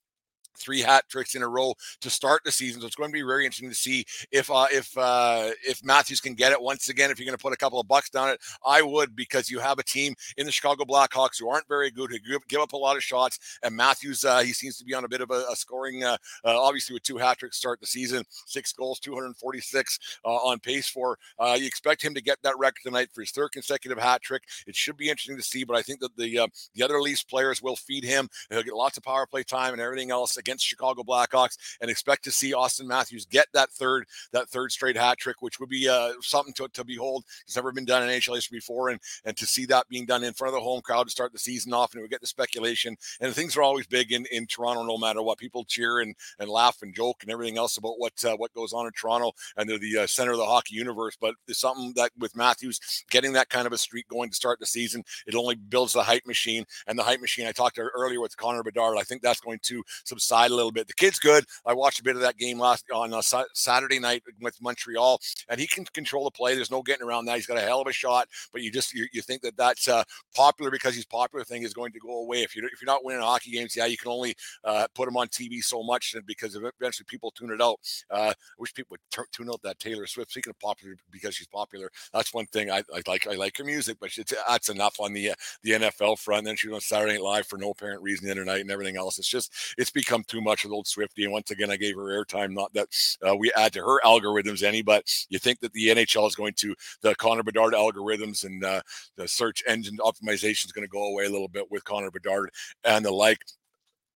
three 0.56 0.80
hat 0.80 1.04
tricks 1.08 1.34
in 1.34 1.42
a 1.42 1.48
row 1.48 1.74
to 2.00 2.10
start 2.10 2.42
the 2.44 2.52
season. 2.52 2.80
So 2.80 2.86
it's 2.86 2.96
going 2.96 3.10
to 3.10 3.12
be 3.12 3.22
very 3.22 3.44
interesting 3.44 3.70
to 3.70 3.74
see 3.74 4.04
if 4.30 4.50
uh, 4.50 4.66
if 4.72 4.96
uh, 4.96 5.50
if 5.66 5.84
Matthews 5.84 6.20
can 6.20 6.34
get 6.34 6.52
it 6.52 6.60
once 6.60 6.88
again. 6.88 7.10
If 7.10 7.18
you're 7.18 7.26
going 7.26 7.36
to 7.36 7.42
put 7.42 7.52
a 7.52 7.56
couple 7.56 7.80
of 7.80 7.88
bucks 7.88 8.10
down 8.10 8.30
it, 8.30 8.40
I 8.64 8.82
would 8.82 9.16
because 9.16 9.50
you 9.50 9.58
have 9.58 9.78
a 9.78 9.82
team 9.82 10.14
in 10.36 10.46
the 10.46 10.52
Chicago 10.52 10.84
Blackhawks 10.84 11.38
who 11.38 11.48
aren't 11.48 11.68
very 11.68 11.90
good, 11.90 12.10
who 12.10 12.18
give, 12.48 12.60
up 12.60 12.72
a 12.72 12.76
lot 12.76 12.96
of 12.96 13.02
shots. 13.02 13.38
And 13.62 13.74
Matthews, 13.74 14.24
uh, 14.24 14.40
he 14.40 14.52
seems 14.52 14.76
to 14.78 14.84
be 14.84 14.92
on 14.92 15.04
a 15.04 15.08
bit 15.08 15.22
of 15.22 15.30
a, 15.30 15.44
a 15.50 15.56
scoring, 15.56 16.04
uh, 16.04 16.18
uh, 16.44 16.60
obviously 16.60 16.92
with 16.92 17.02
two 17.02 17.16
hat 17.16 17.38
tricks 17.38 17.56
start 17.56 17.80
the 17.80 17.86
season, 17.86 18.22
six 18.46 18.72
goals, 18.72 19.00
246 19.00 19.98
uh, 20.24 20.28
on 20.28 20.58
pace 20.58 20.88
for. 20.88 21.18
you 21.56 21.66
expect 21.66 22.02
him 22.02 22.12
to 22.14 22.20
get 22.20 22.38
that 22.42 22.58
record 22.58 22.82
tonight 22.82 23.08
for 23.12 23.22
his 23.22 23.30
third 23.30 23.50
consecutive 23.52 23.98
hat 23.98 24.20
trick. 24.20 24.42
It 24.66 24.76
should 24.76 24.96
be 24.96 25.08
interesting 25.08 25.36
to 25.38 25.42
see, 25.42 25.64
but 25.64 25.76
I 25.76 25.82
think 25.82 26.00
that 26.00 26.16
the 26.16 26.48
the 26.74 26.82
other 26.82 27.00
Leafs 27.00 27.22
players 27.22 27.62
will 27.62 27.76
feed 27.76 28.04
him. 28.04 28.28
He'll 28.50 28.62
get 28.62 28.74
lots 28.74 28.96
of 28.96 29.02
power 29.02 29.26
play 29.26 29.42
time 29.42 29.72
and 29.72 29.80
everything 29.80 30.10
else 30.10 30.36
against 30.50 30.66
Chicago 30.66 31.02
Blackhawks 31.02 31.56
and 31.80 31.90
expect 31.90 32.24
to 32.24 32.32
see 32.32 32.52
Auston 32.52 32.86
Matthews 32.86 33.24
get 33.24 33.46
that 33.54 33.70
third 33.70 34.06
that 34.32 34.48
third 34.48 34.72
straight 34.72 34.96
hat 34.96 35.18
trick, 35.18 35.36
which 35.40 35.60
would 35.60 35.68
be 35.68 35.88
uh, 35.88 36.12
something 36.20 36.52
to, 36.54 36.68
to 36.68 36.84
behold. 36.84 37.24
It's 37.44 37.54
never 37.54 37.72
been 37.72 37.84
done 37.84 38.02
in 38.02 38.08
NHL 38.08 38.34
history 38.34 38.58
before, 38.58 38.88
and 38.88 39.00
and 39.24 39.36
to 39.36 39.46
see 39.46 39.64
that 39.66 39.88
being 39.88 40.06
done 40.06 40.24
in 40.24 40.32
front 40.32 40.54
of 40.54 40.60
the 40.60 40.64
home 40.64 40.80
crowd 40.80 41.04
to 41.04 41.10
start 41.10 41.32
the 41.32 41.38
season 41.38 41.72
off, 41.72 41.94
and 41.94 42.02
we 42.02 42.08
get 42.08 42.20
the 42.20 42.26
speculation. 42.26 42.96
And 43.20 43.32
things 43.32 43.56
are 43.56 43.62
always 43.62 43.86
big 43.86 44.12
in, 44.12 44.26
in 44.32 44.46
Toronto, 44.46 44.82
no 44.82 44.98
matter 44.98 45.22
what. 45.22 45.38
People 45.38 45.64
cheer 45.64 46.00
and, 46.00 46.14
and 46.38 46.50
laugh 46.50 46.78
and 46.82 46.94
joke 46.94 47.18
and 47.22 47.30
everything 47.30 47.56
else 47.56 47.76
about 47.76 47.98
what 47.98 48.24
uh, 48.24 48.36
what 48.36 48.52
goes 48.52 48.72
on 48.72 48.86
in 48.86 48.92
Toronto, 48.92 49.32
and 49.56 49.68
they're 49.68 49.78
the 49.78 49.98
uh, 49.98 50.06
center 50.06 50.32
of 50.32 50.38
the 50.38 50.44
hockey 50.44 50.74
universe. 50.74 51.16
But 51.20 51.36
there's 51.46 51.58
something 51.58 51.92
that 51.94 52.10
with 52.18 52.36
Matthews 52.36 53.04
getting 53.10 53.32
that 53.34 53.50
kind 53.50 53.66
of 53.66 53.72
a 53.72 53.78
streak 53.78 54.08
going 54.08 54.30
to 54.30 54.36
start 54.36 54.58
the 54.58 54.66
season, 54.66 55.04
it 55.26 55.34
only 55.36 55.54
builds 55.54 55.92
the 55.92 56.02
hype 56.02 56.26
machine, 56.26 56.64
and 56.88 56.98
the 56.98 57.04
hype 57.04 57.20
machine 57.20 57.46
I 57.46 57.52
talked 57.52 57.76
to 57.76 57.82
earlier 57.82 58.20
with 58.20 58.36
Connor 58.36 58.62
Bedard. 58.62 58.98
I 58.98 59.02
think 59.02 59.22
that's 59.22 59.40
going 59.40 59.60
to 59.62 59.84
subside 60.04 60.29
a 60.32 60.54
little 60.54 60.72
bit. 60.72 60.86
The 60.86 60.94
kid's 60.94 61.18
good. 61.18 61.44
I 61.66 61.74
watched 61.74 62.00
a 62.00 62.02
bit 62.02 62.16
of 62.16 62.22
that 62.22 62.36
game 62.36 62.58
last 62.58 62.84
on 62.90 63.12
uh, 63.12 63.22
Saturday 63.54 63.98
night 63.98 64.22
with 64.40 64.60
Montreal, 64.60 65.20
and 65.48 65.60
he 65.60 65.66
can 65.66 65.84
control 65.86 66.24
the 66.24 66.30
play. 66.30 66.54
There's 66.54 66.70
no 66.70 66.82
getting 66.82 67.06
around 67.06 67.26
that. 67.26 67.36
He's 67.36 67.46
got 67.46 67.58
a 67.58 67.62
hell 67.62 67.80
of 67.80 67.86
a 67.86 67.92
shot, 67.92 68.28
but 68.52 68.62
you 68.62 68.70
just 68.70 68.94
you, 68.94 69.06
you 69.12 69.22
think 69.22 69.42
that 69.42 69.56
that's 69.56 69.88
uh, 69.88 70.04
popular 70.34 70.70
because 70.70 70.94
he's 70.94 71.04
popular 71.04 71.44
thing 71.44 71.62
is 71.62 71.74
going 71.74 71.92
to 71.92 71.98
go 71.98 72.20
away. 72.20 72.42
If 72.42 72.56
you 72.56 72.68
if 72.72 72.80
you're 72.80 72.86
not 72.86 73.04
winning 73.04 73.22
hockey 73.22 73.50
games, 73.50 73.76
yeah, 73.76 73.86
you 73.86 73.96
can 73.96 74.10
only 74.10 74.34
uh, 74.64 74.86
put 74.94 75.08
him 75.08 75.16
on 75.16 75.28
TV 75.28 75.62
so 75.62 75.82
much 75.82 76.14
because 76.26 76.56
eventually 76.56 77.06
people 77.06 77.30
tune 77.30 77.50
it 77.52 77.60
out. 77.60 77.78
Uh, 78.10 78.30
I 78.30 78.34
wish 78.58 78.74
people 78.74 78.94
would 78.94 79.00
t- 79.10 79.28
tune 79.32 79.50
out 79.50 79.62
that 79.62 79.78
Taylor 79.78 80.06
Swift. 80.06 80.30
Speaking 80.30 80.50
of 80.50 80.58
popular, 80.58 80.96
because 81.10 81.34
she's 81.34 81.46
popular, 81.46 81.90
that's 82.12 82.32
one 82.34 82.46
thing 82.46 82.70
I, 82.70 82.82
I 82.94 83.02
like. 83.06 83.26
I 83.26 83.34
like 83.34 83.56
her 83.58 83.64
music, 83.64 83.98
but 84.00 84.10
that's 84.48 84.68
enough 84.68 85.00
on 85.00 85.12
the 85.12 85.30
uh, 85.30 85.34
the 85.62 85.72
NFL 85.72 86.18
front. 86.18 86.44
Then 86.44 86.56
she 86.56 86.68
was 86.68 86.76
on 86.76 86.80
Saturday 86.80 87.14
Night 87.14 87.22
Live 87.22 87.46
for 87.46 87.58
no 87.58 87.70
apparent 87.70 88.02
reason 88.02 88.26
the 88.26 88.32
other 88.32 88.44
night 88.44 88.60
and 88.60 88.70
everything 88.70 88.96
else. 88.96 89.18
It's 89.18 89.28
just 89.28 89.52
it's 89.78 89.90
become 89.90 90.19
too 90.24 90.40
much 90.40 90.64
with 90.64 90.72
old 90.72 90.86
Swifty. 90.86 91.24
And 91.24 91.32
once 91.32 91.50
again, 91.50 91.70
I 91.70 91.76
gave 91.76 91.96
her 91.96 92.24
airtime. 92.24 92.52
Not 92.52 92.72
that 92.74 92.88
uh, 93.26 93.36
we 93.36 93.52
add 93.56 93.72
to 93.74 93.80
her 93.80 94.00
algorithms 94.04 94.62
any, 94.62 94.82
but 94.82 95.04
you 95.28 95.38
think 95.38 95.60
that 95.60 95.72
the 95.72 95.88
NHL 95.88 96.26
is 96.26 96.34
going 96.34 96.54
to 96.54 96.74
the 97.02 97.14
Connor 97.16 97.42
Bedard 97.42 97.74
algorithms 97.74 98.44
and 98.44 98.64
uh, 98.64 98.80
the 99.16 99.26
search 99.26 99.62
engine 99.66 99.98
optimization 99.98 100.66
is 100.66 100.72
going 100.72 100.86
to 100.86 100.90
go 100.90 101.04
away 101.04 101.26
a 101.26 101.30
little 101.30 101.48
bit 101.48 101.70
with 101.70 101.84
Connor 101.84 102.10
Bedard 102.10 102.50
and 102.84 103.04
the 103.04 103.10
like. 103.10 103.40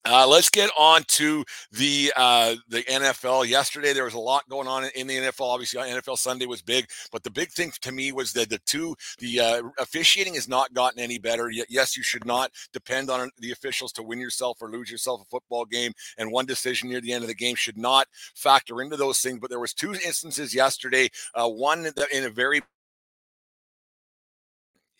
Uh, 0.07 0.27
let's 0.29 0.51
get 0.51 0.69
on 0.79 1.03
to 1.09 1.43
the 1.73 2.13
uh, 2.15 2.55
the 2.69 2.83
NFL. 2.83 3.47
Yesterday 3.47 3.95
there 3.95 4.05
was 4.05 4.13
a 4.13 4.19
lot 4.19 4.47
going 4.51 4.69
on 4.69 4.85
in 4.95 5.07
the 5.07 5.17
NFL. 5.17 5.47
Obviously, 5.47 5.81
NFL 5.81 6.19
Sunday 6.19 6.45
was 6.45 6.61
big, 6.61 6.87
but 7.11 7.23
the 7.23 7.31
big 7.31 7.51
thing 7.51 7.73
to 7.81 7.91
me 7.91 8.13
was 8.13 8.33
that 8.35 8.51
the 8.51 8.59
two 8.67 8.95
the 9.19 9.41
uh, 9.41 9.63
officiating 9.79 10.35
has 10.35 10.47
not 10.47 10.75
gotten 10.75 11.01
any 11.01 11.19
better. 11.19 11.51
Yes, 11.51 11.97
you 11.97 12.03
should 12.03 12.27
not 12.27 12.51
depend 12.75 13.09
on 13.09 13.31
the 13.39 13.53
officials 13.53 13.93
to 13.93 14.03
win 14.03 14.21
yourself 14.21 14.59
or 14.61 14.71
lose 14.71 14.91
yourself 14.91 15.23
a 15.23 15.25
football 15.25 15.65
game. 15.65 15.93
And 16.19 16.31
one 16.31 16.45
decision 16.45 16.91
near 16.91 17.01
the 17.01 17.13
end 17.13 17.25
of 17.25 17.29
the 17.29 17.35
game 17.35 17.57
should 17.57 17.79
not 17.79 18.07
factor 18.35 18.83
into 18.83 18.99
those 18.99 19.21
things. 19.21 19.39
But 19.39 19.49
there 19.49 19.61
was 19.61 19.73
two 19.73 19.95
instances 19.95 20.55
yesterday. 20.55 21.09
Uh, 21.35 21.49
one 21.49 21.87
in 22.13 22.25
a 22.25 22.31
very 22.31 22.61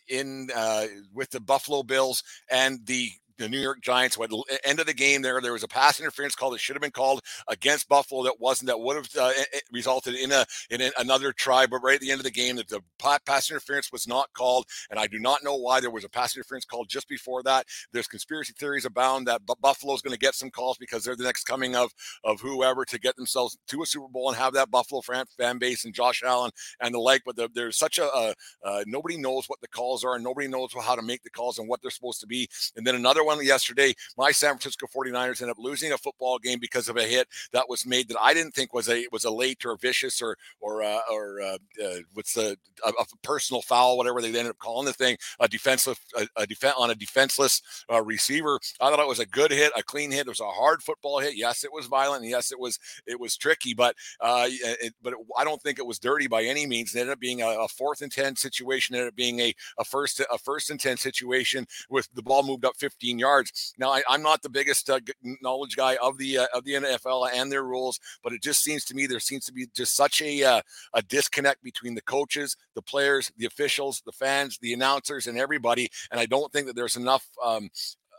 in 0.07 0.49
uh, 0.55 0.85
with 1.13 1.29
the 1.29 1.39
Buffalo 1.39 1.83
Bills 1.83 2.23
and 2.49 2.85
the 2.85 3.09
the 3.37 3.49
New 3.49 3.59
York 3.59 3.81
Giants. 3.81 4.17
The 4.17 4.59
end 4.63 4.79
of 4.79 4.85
the 4.85 4.93
game, 4.93 5.21
there 5.21 5.39
there 5.41 5.53
was 5.53 5.63
a 5.63 5.67
pass 5.67 5.99
interference 5.99 6.35
call 6.35 6.51
that 6.51 6.59
should 6.59 6.75
have 6.75 6.81
been 6.81 6.91
called 6.91 7.21
against 7.47 7.89
Buffalo 7.89 8.23
that 8.23 8.39
wasn't. 8.39 8.67
That 8.67 8.79
would 8.79 8.95
have 8.95 9.09
uh, 9.19 9.31
resulted 9.71 10.15
in 10.15 10.31
a 10.31 10.45
in 10.69 10.81
another 10.97 11.31
try. 11.31 11.65
But 11.65 11.79
right 11.79 11.95
at 11.95 12.01
the 12.01 12.11
end 12.11 12.19
of 12.19 12.25
the 12.25 12.31
game, 12.31 12.55
that 12.57 12.67
the 12.67 12.81
pass 12.99 13.49
interference 13.49 13.91
was 13.91 14.07
not 14.07 14.31
called, 14.33 14.65
and 14.89 14.99
I 14.99 15.07
do 15.07 15.19
not 15.19 15.43
know 15.43 15.55
why 15.55 15.79
there 15.79 15.91
was 15.91 16.03
a 16.03 16.09
pass 16.09 16.35
interference 16.35 16.65
called 16.65 16.89
just 16.89 17.07
before 17.07 17.43
that. 17.43 17.65
There's 17.91 18.07
conspiracy 18.07 18.53
theories 18.57 18.85
abound 18.85 19.27
that 19.27 19.41
Buffalo 19.61 19.93
is 19.93 20.01
going 20.01 20.13
to 20.13 20.19
get 20.19 20.35
some 20.35 20.49
calls 20.49 20.77
because 20.77 21.03
they're 21.03 21.15
the 21.15 21.23
next 21.23 21.43
coming 21.43 21.75
of 21.75 21.91
of 22.23 22.41
whoever 22.41 22.85
to 22.85 22.99
get 22.99 23.15
themselves 23.15 23.57
to 23.67 23.83
a 23.83 23.85
Super 23.85 24.07
Bowl 24.07 24.29
and 24.29 24.37
have 24.37 24.53
that 24.53 24.71
Buffalo 24.71 25.01
fan, 25.01 25.25
fan 25.37 25.57
base 25.57 25.85
and 25.85 25.93
Josh 25.93 26.23
Allen 26.23 26.51
and 26.79 26.93
the 26.93 26.99
like. 26.99 27.23
But 27.25 27.35
the, 27.35 27.49
there's 27.53 27.77
such 27.77 27.97
a, 27.97 28.05
a 28.05 28.33
uh, 28.63 28.83
nobody 28.87 29.17
knows 29.17 29.45
what 29.47 29.61
the 29.61 29.67
calls 29.67 30.03
are, 30.03 30.15
and 30.15 30.23
nobody 30.23 30.47
knows 30.47 30.73
how 30.73 30.95
to 30.95 31.01
make 31.01 31.23
the 31.23 31.29
calls 31.29 31.59
and 31.59 31.67
what 31.67 31.81
they're 31.81 31.91
supposed 31.91 32.21
to 32.21 32.27
be. 32.27 32.47
And 32.75 32.85
then 32.85 32.95
another 32.95 33.24
one 33.25 33.43
yesterday. 33.43 33.93
My 34.17 34.31
San 34.31 34.51
Francisco 34.51 34.87
49ers 34.87 35.41
ended 35.41 35.49
up 35.49 35.57
losing 35.59 35.91
a 35.91 35.97
football 35.97 36.39
game 36.39 36.59
because 36.59 36.89
of 36.89 36.97
a 36.97 37.03
hit 37.03 37.27
that 37.51 37.67
was 37.67 37.85
made 37.85 38.07
that 38.09 38.17
I 38.21 38.33
didn't 38.33 38.53
think 38.53 38.73
was 38.73 38.89
a 38.89 39.07
was 39.11 39.25
a 39.25 39.31
late 39.31 39.65
or 39.65 39.77
vicious 39.77 40.21
or 40.21 40.37
or 40.59 40.83
uh, 40.83 40.99
or 41.11 41.41
uh, 41.41 41.57
uh, 41.83 41.97
what's 42.13 42.33
the 42.33 42.57
a, 42.85 42.89
a, 42.89 43.05
personal 43.23 43.61
foul, 43.61 43.97
whatever 43.97 44.21
they 44.21 44.27
ended 44.27 44.47
up 44.47 44.59
calling 44.59 44.85
the 44.85 44.93
thing, 44.93 45.17
a 45.39 45.47
defenseless 45.47 45.97
a, 46.17 46.27
a 46.35 46.47
defense 46.47 46.75
on 46.77 46.91
a 46.91 46.95
defenseless 46.95 47.61
uh, 47.91 48.01
receiver. 48.01 48.59
I 48.79 48.89
thought 48.89 48.99
it 48.99 49.07
was 49.07 49.19
a 49.19 49.25
good 49.25 49.51
hit, 49.51 49.71
a 49.75 49.83
clean 49.83 50.11
hit. 50.11 50.27
It 50.27 50.29
was 50.29 50.39
a 50.39 50.45
hard 50.45 50.83
football 50.83 51.19
hit. 51.19 51.35
Yes, 51.35 51.63
it 51.63 51.73
was 51.73 51.87
violent. 51.87 52.25
Yes, 52.25 52.51
it 52.51 52.59
was 52.59 52.79
it 53.05 53.19
was 53.19 53.37
tricky, 53.37 53.73
but 53.73 53.95
uh, 54.21 54.47
it, 54.47 54.93
but 55.01 55.13
it, 55.13 55.19
I 55.37 55.43
don't 55.43 55.61
think 55.61 55.79
it 55.79 55.85
was 55.85 55.99
dirty 55.99 56.27
by 56.27 56.43
any 56.43 56.65
means. 56.65 56.93
It 56.93 56.99
ended 56.99 57.13
up 57.13 57.19
being 57.19 57.41
a, 57.41 57.47
a 57.47 57.67
fourth 57.67 58.01
and 58.01 58.11
ten 58.11 58.35
situation. 58.35 58.95
It 58.95 58.99
ended 58.99 59.11
up 59.11 59.15
being 59.15 59.39
a 59.39 59.53
a 59.77 59.85
first 59.85 60.19
a 60.19 60.37
first 60.37 60.69
and 60.69 60.79
ten 60.79 60.97
situation 60.97 61.65
with 61.89 62.07
the 62.13 62.21
ball 62.21 62.43
moved 62.43 62.65
up 62.65 62.75
15 62.77 63.14
yards. 63.19 63.73
Now 63.77 63.91
I, 63.91 64.01
am 64.09 64.21
not 64.21 64.41
the 64.41 64.49
biggest 64.49 64.89
uh, 64.89 64.99
knowledge 65.41 65.75
guy 65.75 65.97
of 66.01 66.17
the 66.17 66.39
uh, 66.39 66.47
of 66.53 66.63
the 66.63 66.73
NFL 66.73 67.29
and 67.33 67.51
their 67.51 67.63
rules, 67.63 67.99
but 68.23 68.33
it 68.33 68.41
just 68.41 68.63
seems 68.63 68.85
to 68.85 68.95
me 68.95 69.07
there 69.07 69.19
seems 69.19 69.45
to 69.45 69.53
be 69.53 69.67
just 69.75 69.95
such 69.95 70.21
a 70.21 70.43
uh, 70.43 70.61
a 70.93 71.01
disconnect 71.01 71.63
between 71.63 71.95
the 71.95 72.01
coaches, 72.01 72.55
the 72.75 72.81
players, 72.81 73.31
the 73.37 73.45
officials, 73.45 74.01
the 74.05 74.11
fans, 74.11 74.57
the 74.59 74.73
announcers, 74.73 75.27
and 75.27 75.37
everybody. 75.37 75.89
And 76.11 76.19
I 76.19 76.25
don't 76.25 76.51
think 76.51 76.67
that 76.67 76.75
there's 76.75 76.95
enough 76.95 77.27
um, 77.43 77.69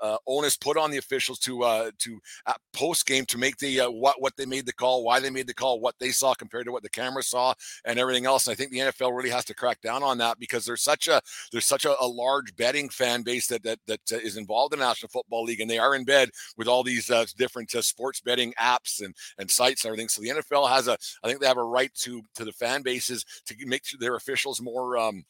uh, 0.03 0.17
onus 0.26 0.57
put 0.57 0.76
on 0.76 0.91
the 0.91 0.99
officials 0.99 1.38
to 1.41 1.62
uh, 1.62 1.91
to 1.99 2.19
uh, 2.47 2.55
post 2.73 3.07
game 3.07 3.25
to 3.26 3.38
make 3.38 3.57
the 3.59 3.81
uh, 3.81 3.91
what 3.91 4.21
what 4.21 4.37
they 4.37 4.47
made 4.47 4.67
the 4.67 4.73
call, 4.73 5.05
why 5.05 5.21
they 5.21 5.31
made 5.31 5.47
the 5.47 5.55
call, 5.55 5.81
what 5.81 5.95
they 5.99 6.11
saw 6.11 6.35
compared 6.35 6.67
to 6.67 6.73
what 6.73 6.83
the 6.83 6.91
camera 6.91 7.23
saw, 7.23 7.55
and 7.85 7.99
everything 7.99 8.26
else. 8.26 8.47
And 8.47 8.53
I 8.53 8.57
think 8.57 8.71
the 8.71 8.79
NFL 8.79 9.17
really 9.17 9.31
has 9.31 9.45
to 9.47 9.55
crack 9.55 9.81
down 9.81 10.03
on 10.03 10.19
that 10.19 10.38
because 10.38 10.65
there's 10.65 10.83
such 10.83 11.09
a 11.09 11.21
there's 11.53 11.67
such 11.67 11.85
a, 11.85 11.95
a 12.00 12.07
large 12.07 12.55
betting 12.57 12.88
fan 12.88 13.23
base 13.23 13.47
that 13.49 13.62
that 13.62 13.79
that 13.87 14.00
uh, 14.12 14.17
is 14.17 14.37
involved 14.37 14.75
in 14.75 14.81
the 14.81 14.87
National 14.87 15.09
Football 15.09 15.45
League, 15.45 15.61
and 15.61 15.71
they 15.71 15.79
are 15.79 15.95
in 15.95 16.05
bed 16.05 16.31
with 16.57 16.69
all 16.69 16.83
these 16.83 17.11
uh, 17.11 17.25
different 17.37 17.71
sports 17.71 18.21
betting 18.21 18.53
apps 18.61 19.05
and 19.05 19.15
and 19.38 19.50
sites 19.50 19.85
and 19.85 19.91
everything. 19.91 20.09
So 20.09 20.23
the 20.23 20.29
NFL 20.29 20.69
has 20.69 20.88
a 20.88 20.97
I 21.23 21.29
think 21.29 21.41
they 21.41 21.47
have 21.47 21.57
a 21.57 21.65
right 21.65 21.93
to 21.97 22.23
to 22.35 22.45
the 22.45 22.53
fan 22.53 22.83
bases 22.83 23.25
to 23.47 23.55
make 23.67 23.83
their 23.99 24.17
officials 24.17 24.61
more. 24.61 24.97
Um, 24.97 25.25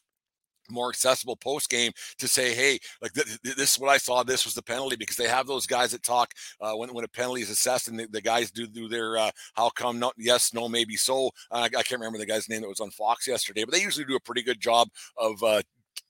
more 0.69 0.89
accessible 0.89 1.35
post 1.35 1.69
game 1.69 1.91
to 2.19 2.27
say, 2.27 2.53
hey, 2.53 2.79
like 3.01 3.13
th- 3.13 3.27
th- 3.43 3.55
this 3.55 3.73
is 3.73 3.79
what 3.79 3.89
I 3.89 3.97
saw. 3.97 4.23
This 4.23 4.45
was 4.45 4.53
the 4.53 4.61
penalty 4.61 4.95
because 4.95 5.15
they 5.15 5.27
have 5.27 5.47
those 5.47 5.67
guys 5.67 5.91
that 5.91 6.03
talk 6.03 6.33
uh, 6.61 6.73
when 6.73 6.93
when 6.93 7.05
a 7.05 7.09
penalty 7.09 7.41
is 7.41 7.49
assessed, 7.49 7.87
and 7.87 7.99
the, 7.99 8.07
the 8.07 8.21
guys 8.21 8.51
do 8.51 8.67
do 8.67 8.87
their 8.87 9.17
uh, 9.17 9.31
how 9.55 9.69
come 9.69 9.99
not 9.99 10.13
yes 10.17 10.53
no 10.53 10.67
maybe 10.69 10.95
so. 10.95 11.31
Uh, 11.51 11.69
I 11.77 11.83
can't 11.83 11.99
remember 11.99 12.17
the 12.17 12.25
guy's 12.25 12.49
name 12.49 12.61
that 12.61 12.69
was 12.69 12.79
on 12.79 12.91
Fox 12.91 13.27
yesterday, 13.27 13.63
but 13.63 13.73
they 13.73 13.81
usually 13.81 14.05
do 14.05 14.15
a 14.15 14.19
pretty 14.19 14.43
good 14.43 14.59
job 14.59 14.89
of 15.17 15.41
uh, 15.43 15.61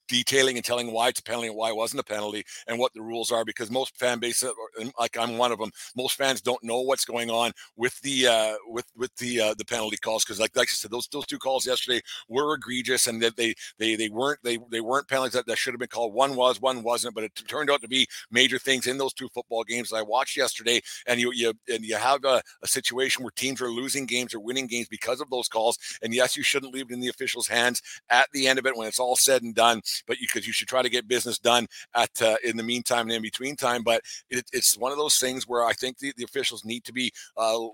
detailing 0.08 0.58
and 0.58 0.66
telling 0.66 0.92
why 0.92 1.10
it's 1.10 1.20
a 1.20 1.24
penalty 1.24 1.48
and 1.48 1.56
why 1.56 1.70
it 1.70 1.76
wasn't 1.76 2.00
a 2.00 2.04
penalty 2.04 2.44
and 2.68 2.80
what 2.80 2.94
the 2.94 3.02
rules 3.02 3.32
are 3.32 3.46
because 3.46 3.70
most 3.72 3.98
fan 3.98 4.20
base 4.20 4.44
uh, 4.44 4.52
like 5.00 5.18
I'm 5.18 5.38
one 5.38 5.52
of 5.52 5.60
them 5.60 5.72
most 5.96 6.16
fans 6.16 6.42
don't 6.42 6.64
know 6.64 6.82
what's 6.82 7.06
going 7.06 7.30
on 7.30 7.52
with 7.76 8.00
the 8.02 8.28
uh 8.28 8.54
with 8.68 8.86
with 8.96 9.16
the 9.18 9.42
uh 9.42 9.54
the 9.58 9.66
penalty 9.66 9.98
calls 9.98 10.24
because 10.24 10.40
like 10.40 10.56
like 10.56 10.70
I 10.70 10.74
said 10.74 10.92
those 10.92 11.08
those 11.08 11.26
two 11.26 11.38
calls 11.38 11.66
yesterday 11.66 12.02
were 12.28 12.56
egregious 12.56 13.08
and 13.08 13.22
that 13.22 13.36
they 13.36 13.54
they 13.78 13.96
they 13.96 14.10
weren't 14.10 14.40
they 14.44 14.58
they 14.72 14.82
weren't 14.82 15.08
penalties 15.08 15.34
that, 15.34 15.48
that 15.48 15.58
should 15.58 15.74
have 15.74 15.80
been 15.80 15.88
called. 15.88 16.14
One 16.14 16.36
was 16.36 16.62
one 16.62 16.84
wasn't 16.84 17.16
but 17.16 17.24
it 17.24 17.36
turned 17.48 17.70
out 17.70 17.82
to 17.82 17.88
be 17.88 18.08
major 18.32 18.60
things 18.60 18.88
in 18.88 18.98
those 18.98 19.14
two 19.14 19.30
football 19.30 19.64
games 19.64 19.94
I 19.94 20.02
watched 20.02 20.38
yesterday 20.38 20.82
and 21.06 21.20
you 21.20 21.32
you 21.34 21.54
and 21.68 21.84
you 21.84 21.96
have 21.96 22.24
a, 22.24 22.42
a 22.64 22.68
situation 22.68 23.24
where 23.24 23.32
teams 23.32 23.62
are 23.62 23.72
losing 23.72 24.06
games 24.06 24.34
or 24.34 24.40
winning 24.40 24.68
games 24.68 24.88
because 24.88 25.22
of 25.22 25.30
those 25.30 25.48
calls 25.48 25.78
and 26.02 26.14
yes 26.14 26.38
you 26.38 26.44
shouldn't 26.44 26.74
leave 26.74 26.90
it 26.90 26.94
in 26.94 27.00
the 27.00 27.08
officials 27.08 27.48
hands 27.48 27.82
at 28.10 28.28
the 28.34 28.48
end 28.48 28.60
of 28.60 28.66
it 28.66 28.76
when 28.76 28.88
it's 28.88 29.00
all 29.00 29.16
said 29.16 29.44
and 29.44 29.56
done 29.56 29.82
but 30.06 30.20
you, 30.20 30.28
you, 30.36 30.52
should 30.52 30.68
try 30.68 30.82
to 30.82 30.90
get 30.90 31.08
business 31.08 31.40
done 31.40 31.68
at 31.96 32.10
uh, 32.22 32.36
in 32.44 32.58
the 32.58 32.64
meantime 32.64 33.08
and 33.08 33.14
in 33.14 33.22
between 33.22 33.56
time. 33.56 33.84
But 33.84 34.02
it, 34.30 34.46
it's 34.54 34.78
one 34.78 34.92
of 34.92 34.98
those 34.98 35.18
things 35.18 35.48
where 35.48 35.66
I 35.66 35.74
think 35.74 35.98
the, 36.00 36.14
the 36.18 36.24
officials 36.24 36.66
need 36.66 36.84
to 36.86 36.94
be 36.94 37.12
uh, 37.36 37.68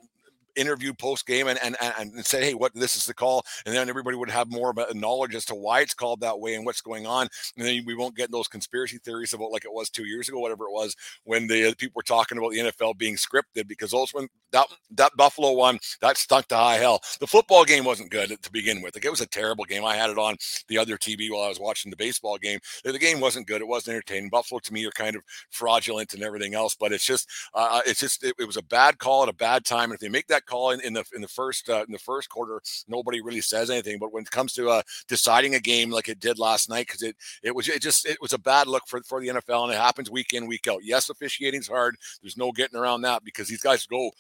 interview 0.56 0.94
post 0.94 1.26
game 1.26 1.48
and, 1.48 1.60
and 1.64 1.76
and 1.82 2.26
say, 2.26 2.44
hey, 2.44 2.54
what 2.54 2.74
this 2.74 2.96
is 2.96 3.06
the 3.06 3.14
call, 3.14 3.46
and 3.66 3.76
then 3.76 3.90
everybody 3.90 4.18
would 4.18 4.30
have 4.30 4.52
more 4.52 4.72
of 4.72 4.78
a 4.78 4.94
knowledge 4.94 5.36
as 5.36 5.46
to 5.46 5.56
why 5.56 5.82
it's 5.82 5.94
called 5.94 6.22
that 6.22 6.40
way 6.40 6.56
and 6.56 6.66
what's 6.66 6.82
going 6.82 7.06
on. 7.06 7.28
And 7.58 7.66
then 7.66 7.84
we 7.86 7.96
won't 7.96 8.16
get 8.16 8.32
those 8.32 8.48
conspiracy 8.48 8.98
theories 8.98 9.34
about 9.34 9.52
like 9.52 9.66
it 9.66 9.74
was 9.74 9.90
two 9.90 10.06
years 10.06 10.30
ago, 10.30 10.40
whatever 10.40 10.66
it 10.66 10.72
was, 10.72 10.96
when 11.24 11.48
the 11.48 11.70
uh, 11.70 11.74
people 11.78 11.94
were 11.96 12.04
talking 12.04 12.38
about 12.38 12.52
the 12.52 12.60
NFL 12.60 12.98
being 12.98 13.16
scripted 13.16 13.68
because 13.68 13.92
those 13.92 14.14
when 14.14 14.28
that 14.52 14.68
that 14.92 15.12
Buffalo 15.18 15.52
one 15.54 15.80
that 16.02 16.18
stunk 16.18 16.48
to 16.48 16.56
high 16.56 16.78
hell. 16.78 17.02
The 17.20 17.28
football 17.28 17.66
game 17.66 17.84
wasn't 17.84 18.12
good 18.12 18.42
to 18.42 18.52
begin 18.52 18.82
with. 18.82 18.96
Like 18.96 19.06
it 19.06 19.12
was 19.12 19.22
a 19.22 19.28
terrible 19.28 19.66
game. 19.66 19.86
I 19.86 19.96
had 19.96 20.10
it 20.10 20.18
on 20.18 20.36
the 20.68 20.78
other 20.78 20.98
TV 20.98 21.32
while 21.32 21.44
I 21.44 21.50
was 21.50 21.60
watching 21.60 21.90
the 21.90 21.98
baseball 21.98 22.38
game. 22.38 22.60
The 22.84 22.98
game 23.00 23.20
wasn't 23.20 23.48
good. 23.48 23.62
It 23.62 23.68
wasn't 23.68 23.96
entertaining. 23.96 24.30
Buffalo 24.30 24.60
to 24.60 24.74
me 24.74 24.86
are 24.86 24.92
kind 24.92 25.16
of 25.16 25.24
fraudulent 25.50 26.14
and 26.14 26.24
everything 26.24 26.54
else, 26.54 26.76
but 26.76 26.92
it's 26.92 27.06
just 27.06 27.30
uh, 27.54 27.82
it's 27.86 28.00
just 28.00 28.24
it, 28.24 28.36
it 28.40 28.46
was 28.46 28.58
a 28.58 28.64
bad 28.64 29.00
call 29.00 29.24
at 29.24 29.30
a 29.30 29.34
bad 29.34 29.66
time. 29.66 29.86
And 29.86 29.96
if 29.96 30.00
they 30.00 30.10
make 30.10 30.28
that 30.28 30.43
call 30.46 30.72
in, 30.72 30.82
in 30.82 30.94
the 30.94 31.04
in 31.16 31.22
the 31.22 31.28
first 31.28 31.70
uh, 31.70 31.84
in 31.86 31.92
the 31.92 32.00
first 32.00 32.30
quarter, 32.30 32.62
nobody 32.88 33.22
really 33.22 33.42
says 33.42 33.70
anything. 33.70 34.00
But 34.00 34.14
when 34.14 34.24
it 34.24 34.32
comes 34.32 34.54
to 34.54 34.70
uh, 34.70 34.82
deciding 35.08 35.56
a 35.56 35.60
game 35.60 35.90
like 35.90 36.10
it 36.10 36.20
did 36.20 36.40
last 36.40 36.70
night, 36.70 36.88
because 36.88 37.02
it 37.02 37.16
it 37.44 37.56
was 37.56 37.68
it 37.68 37.82
just 37.82 38.06
it 38.06 38.18
was 38.22 38.34
a 38.34 38.40
bad 38.40 38.68
look 38.68 38.84
for 38.88 39.02
for 39.04 39.22
the 39.22 39.30
NFL, 39.30 39.66
and 39.66 39.74
it 39.74 39.78
happens 39.78 40.10
week 40.10 40.34
in 40.34 40.48
week 40.48 40.68
out. 40.68 40.82
Yes, 40.84 41.10
officiating's 41.10 41.68
hard. 41.68 41.96
There's 42.22 42.38
no 42.38 42.52
getting 42.52 42.80
around 42.80 43.02
that 43.02 43.24
because 43.24 43.48
these 43.48 43.62
guys 43.62 43.86
go 43.86 44.12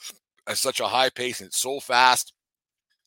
at 0.48 0.58
such 0.58 0.80
a 0.80 0.88
high 0.88 1.10
pace 1.10 1.40
and 1.40 1.48
it's 1.48 1.62
so 1.62 1.80
fast 1.80 2.34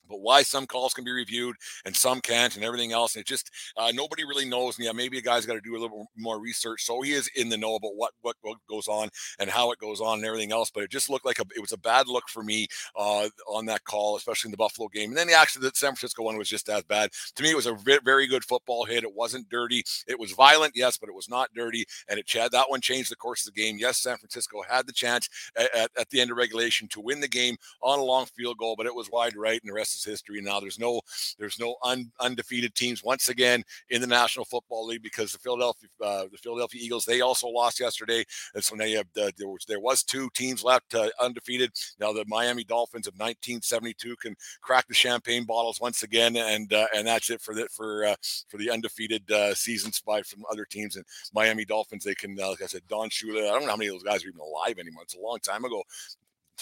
but 0.09 0.21
why 0.21 0.43
some 0.43 0.67
calls 0.67 0.95
can 0.95 1.05
be 1.05 1.13
reviewed 1.13 1.57
and 1.85 1.95
some 1.95 2.21
can't 2.21 2.57
and 2.57 2.65
everything 2.65 2.93
else. 2.93 3.15
And 3.15 3.21
it 3.21 3.27
just 3.27 3.51
uh, 3.77 3.93
nobody 3.95 4.25
really 4.25 4.45
knows. 4.45 4.79
And 4.79 4.87
yeah, 4.87 4.93
maybe 4.93 5.19
a 5.19 5.23
guy's 5.23 5.47
got 5.47 5.55
to 5.55 5.61
do 5.61 5.77
a 5.77 5.81
little 5.81 6.07
more 6.17 6.41
research. 6.41 6.85
So 6.85 7.03
he 7.03 7.13
is 7.13 7.29
in 7.37 7.49
the 7.49 7.57
know 7.57 7.75
about 7.75 7.97
what, 7.97 8.13
what, 8.23 8.37
goes 8.69 8.89
on 8.89 9.09
and 9.39 9.51
how 9.51 9.71
it 9.71 9.79
goes 9.79 10.01
on 10.01 10.19
and 10.19 10.27
everything 10.27 10.53
else. 10.53 10.71
But 10.71 10.83
it 10.83 10.91
just 10.91 11.11
looked 11.11 11.27
like 11.27 11.39
a, 11.39 11.45
it 11.55 11.61
was 11.61 11.73
a 11.73 11.79
bad 11.79 12.09
look 12.09 12.29
for 12.29 12.43
me 12.43 12.67
uh, 12.97 13.29
on 13.49 13.67
that 13.67 13.85
call, 13.85 14.17
especially 14.17 14.49
in 14.49 14.53
the 14.53 14.57
Buffalo 14.57 14.89
game. 14.89 15.11
And 15.11 15.19
then 15.19 15.27
the 15.27 15.35
actually 15.35 15.69
the 15.69 15.73
San 15.75 15.91
Francisco 15.91 16.23
one 16.23 16.37
was 16.37 16.49
just 16.49 16.69
as 16.69 16.83
bad. 16.85 17.11
To 17.37 17.43
me, 17.43 17.51
it 17.51 17.57
was 17.57 17.67
a 17.67 17.77
very 18.05 18.27
good 18.27 18.45
football 18.45 18.85
hit. 18.85 19.05
It 19.05 19.15
wasn't 19.15 19.49
dirty. 19.49 19.85
It 20.07 20.19
was 20.19 20.33
violent, 20.33 20.73
yes, 20.75 20.97
but 20.97 21.09
it 21.09 21.15
was 21.15 21.29
not 21.29 21.51
dirty. 21.55 21.85
And 22.09 22.19
it 22.19 22.27
Chad 22.27 22.51
that 22.53 22.69
one 22.71 22.81
changed 22.81 23.11
the 23.11 23.17
course 23.17 23.47
of 23.47 23.55
the 23.55 23.61
game. 23.61 23.77
Yes, 23.79 23.99
San 23.99 24.17
Francisco 24.17 24.63
had 24.69 24.87
the 24.87 24.93
chance 24.93 25.29
at, 25.57 25.75
at, 25.75 25.91
at 25.99 26.11
the 26.11 26.21
end 26.21 26.31
of 26.31 26.37
regulation 26.37 26.89
to 26.89 27.01
win 27.01 27.21
the 27.21 27.29
game 27.29 27.57
on 27.83 27.99
a 27.99 28.05
long 28.05 28.27
field 28.27 28.59
goal, 28.59 28.75
but 28.77 28.87
it 28.87 28.95
was 28.95 29.11
wide 29.11 29.37
right, 29.37 29.61
and 29.63 29.71
the 29.71 29.75
rest 29.75 29.96
is 29.97 30.05
history. 30.05 30.41
Now 30.41 30.61
there's 30.61 30.79
no 30.79 31.01
there's 31.39 31.59
no 31.59 31.77
un, 31.83 32.11
undefeated 32.21 32.75
teams 32.75 33.03
once 33.03 33.29
again 33.29 33.63
in 33.91 34.01
the 34.01 34.07
National 34.07 34.45
Football 34.45 34.87
League 34.87 35.03
because 35.03 35.33
the 35.33 35.39
Philadelphia 35.39 35.89
uh, 36.03 36.25
the 36.31 36.39
Philadelphia 36.39 36.81
Eagles 36.83 37.05
they 37.05 37.21
also 37.21 37.49
lost 37.49 37.81
yesterday, 37.81 38.25
and 38.55 38.63
so 38.63 38.75
now 38.75 38.85
you 38.85 38.99
have 38.99 39.07
the, 39.15 39.33
there 39.39 39.49
was 39.49 39.65
there 39.67 39.81
was 39.81 40.03
two 40.03 40.29
teams 40.35 40.63
left 40.63 40.95
uh, 40.95 41.09
undefeated. 41.21 41.73
Now 41.99 42.13
the 42.13 42.25
Miami 42.27 42.65
Dolphins 42.65 43.07
of 43.07 43.15
1972 43.15 44.17
can 44.17 44.37
crack 44.61 44.87
the 44.89 44.95
champagne 44.95 45.45
bottles 45.45 45.81
once 45.81 46.03
again, 46.03 46.37
and 46.37 46.73
uh, 46.73 46.87
and 46.95 47.07
that's 47.07 47.31
it 47.31 47.41
for 47.41 47.55
the 47.55 47.69
for 47.71 48.05
uh, 48.05 48.17
for 48.49 48.59
the 48.59 48.71
undefeated 48.71 49.31
uh, 49.31 49.55
seasons 49.55 50.01
by 50.01 50.23
from 50.23 50.45
other 50.51 50.65
teams. 50.65 50.97
And 50.97 51.05
Miami 51.33 51.65
Dolphins 51.65 52.05
they 52.05 52.15
can 52.15 52.39
uh, 52.41 52.51
like 52.51 52.63
I 52.63 52.67
said 52.67 52.83
Don 52.89 53.09
Shula. 53.09 53.49
I 53.49 53.53
don't 53.53 53.63
know 53.63 53.71
how 53.71 53.77
many 53.77 53.89
of 53.89 53.95
those 53.95 54.03
guys 54.03 54.25
are 54.25 54.29
even 54.29 54.41
alive 54.41 54.79
anymore. 54.79 55.03
It's 55.03 55.17
a 55.17 55.21
long 55.21 55.39
time 55.41 55.65
ago. 55.65 55.83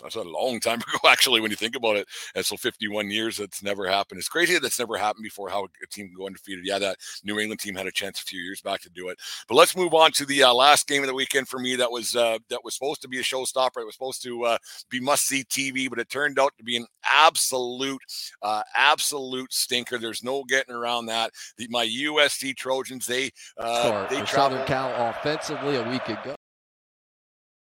That's 0.03 0.17
a 0.17 0.23
long 0.23 0.61
time 0.61 0.81
ago, 0.89 1.09
actually, 1.09 1.41
when 1.41 1.51
you 1.51 1.57
think 1.57 1.77
about 1.77 1.97
it. 1.97 2.09
And 2.35 2.45
so 2.45 2.57
51 2.57 3.11
years, 3.11 3.39
that's 3.39 3.63
never 3.63 3.87
happened. 3.87 4.19
It's 4.19 4.29
crazy 4.29 4.59
that's 4.59 4.79
never 4.79 4.97
happened 4.97 5.23
before 5.25 5.49
how 5.49 5.65
a 5.65 5.87
team 5.91 6.09
can 6.09 6.17
go 6.17 6.27
undefeated. 6.27 6.65
Yeah, 6.67 6.79
that 6.79 6.99
New 7.25 7.39
England 7.39 7.61
team 7.61 7.75
had 7.75 7.87
a 7.87 7.93
chance 7.93 8.21
a 8.21 8.25
few 8.25 8.41
years 8.41 8.61
back 8.61 8.81
to 8.83 8.91
do 8.91 9.09
it. 9.09 9.19
But 9.49 9.57
let's 9.57 9.77
move 9.77 9.95
on 9.95 10.13
to 10.13 10.27
the 10.27 10.43
uh, 10.45 10.55
last 10.55 10.87
game 10.87 11.03
of 11.03 11.09
the 11.09 11.15
weekend 11.15 11.49
for 11.49 11.59
me. 11.59 11.77
That 11.77 11.91
was 11.91 12.17
uh, 12.17 12.39
that 12.51 12.65
was 12.65 12.75
supposed 12.75 13.03
to 13.03 13.09
be 13.09 13.19
a 13.19 13.23
showstopper. 13.23 13.79
It 13.79 13.87
was 13.87 13.95
supposed 13.95 14.23
to 14.23 14.45
uh, 14.45 14.59
be 14.91 15.01
must 15.01 15.27
see 15.27 15.45
TV, 15.45 15.89
but 15.89 15.99
it 15.99 16.09
turned 16.09 16.39
out 16.39 16.53
to 16.59 16.65
be 16.65 16.77
an 16.77 16.87
absolute, 17.11 18.01
uh, 18.43 18.63
absolute 18.75 19.53
stinker. 19.53 19.99
There's 19.99 20.23
no 20.23 20.45
getting 20.45 20.75
around 20.75 21.07
that. 21.07 21.31
The, 21.59 21.69
my 21.71 21.87
USC 21.87 22.57
Trojans, 22.57 23.07
they 23.07 23.31
uh, 23.59 24.07
they 24.09 24.21
traveled 24.23 24.29
Southern 24.29 24.67
Cal 24.67 25.11
offensively 25.11 25.77
a 25.77 25.89
week 25.89 26.09
ago 26.09 26.37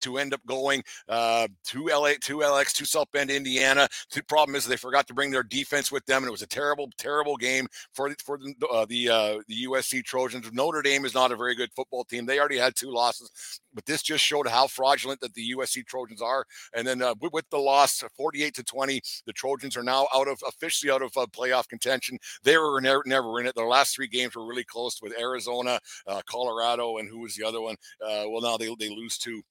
to 0.07 0.17
end 0.17 0.33
up 0.33 0.45
going 0.45 0.83
uh, 1.09 1.47
to 1.65 1.85
LA, 1.85 2.13
to 2.21 2.37
LX, 2.37 2.73
to 2.73 2.85
South 2.85 3.11
Bend, 3.11 3.29
Indiana. 3.29 3.87
The 4.13 4.23
problem 4.23 4.55
is 4.55 4.65
they 4.65 4.77
forgot 4.77 5.05
to 5.07 5.13
bring 5.13 5.31
their 5.31 5.43
defense 5.43 5.91
with 5.91 6.05
them, 6.05 6.23
and 6.23 6.27
it 6.27 6.31
was 6.31 6.41
a 6.41 6.47
terrible, 6.47 6.89
terrible 6.97 7.35
game 7.35 7.67
for 7.93 8.13
for 8.23 8.37
the 8.37 8.55
uh, 8.71 8.85
the, 8.85 9.09
uh, 9.09 9.39
the 9.47 9.65
USC 9.65 10.03
Trojans. 10.03 10.49
Notre 10.53 10.81
Dame 10.81 11.05
is 11.05 11.13
not 11.13 11.31
a 11.31 11.35
very 11.35 11.55
good 11.55 11.71
football 11.75 12.05
team. 12.05 12.25
They 12.25 12.39
already 12.39 12.57
had 12.57 12.75
two 12.75 12.89
losses, 12.89 13.29
but 13.73 13.85
this 13.85 14.01
just 14.01 14.23
showed 14.23 14.47
how 14.47 14.67
fraudulent 14.67 15.19
that 15.19 15.33
the 15.33 15.53
USC 15.55 15.85
Trojans 15.85 16.21
are. 16.21 16.45
And 16.73 16.87
then 16.87 17.01
uh, 17.01 17.15
with, 17.21 17.49
the 17.49 17.57
loss, 17.57 18.03
48 18.15 18.53
to 18.55 18.63
20, 18.63 19.01
the 19.25 19.33
Trojans 19.33 19.75
are 19.75 19.83
now 19.83 20.07
out 20.15 20.27
of 20.27 20.39
officially 20.47 20.91
out 20.91 21.01
of 21.01 21.11
uh, 21.17 21.25
playoff 21.27 21.67
contention. 21.67 22.17
They 22.43 22.57
were 22.57 22.79
never, 22.79 23.03
never 23.05 23.39
in 23.39 23.47
it. 23.47 23.55
Their 23.55 23.67
last 23.67 23.95
three 23.95 24.07
games 24.07 24.35
were 24.35 24.45
really 24.45 24.63
close 24.63 25.01
with 25.01 25.19
Arizona, 25.19 25.79
uh, 26.07 26.21
Colorado, 26.25 26.97
and 26.97 27.09
who 27.09 27.19
was 27.19 27.35
the 27.35 27.45
other 27.45 27.61
one? 27.61 27.75
well, 27.99 28.41
now 28.41 28.57
they 28.57 28.73
they 28.79 28.89
lose 28.89 29.17
to 29.19 29.41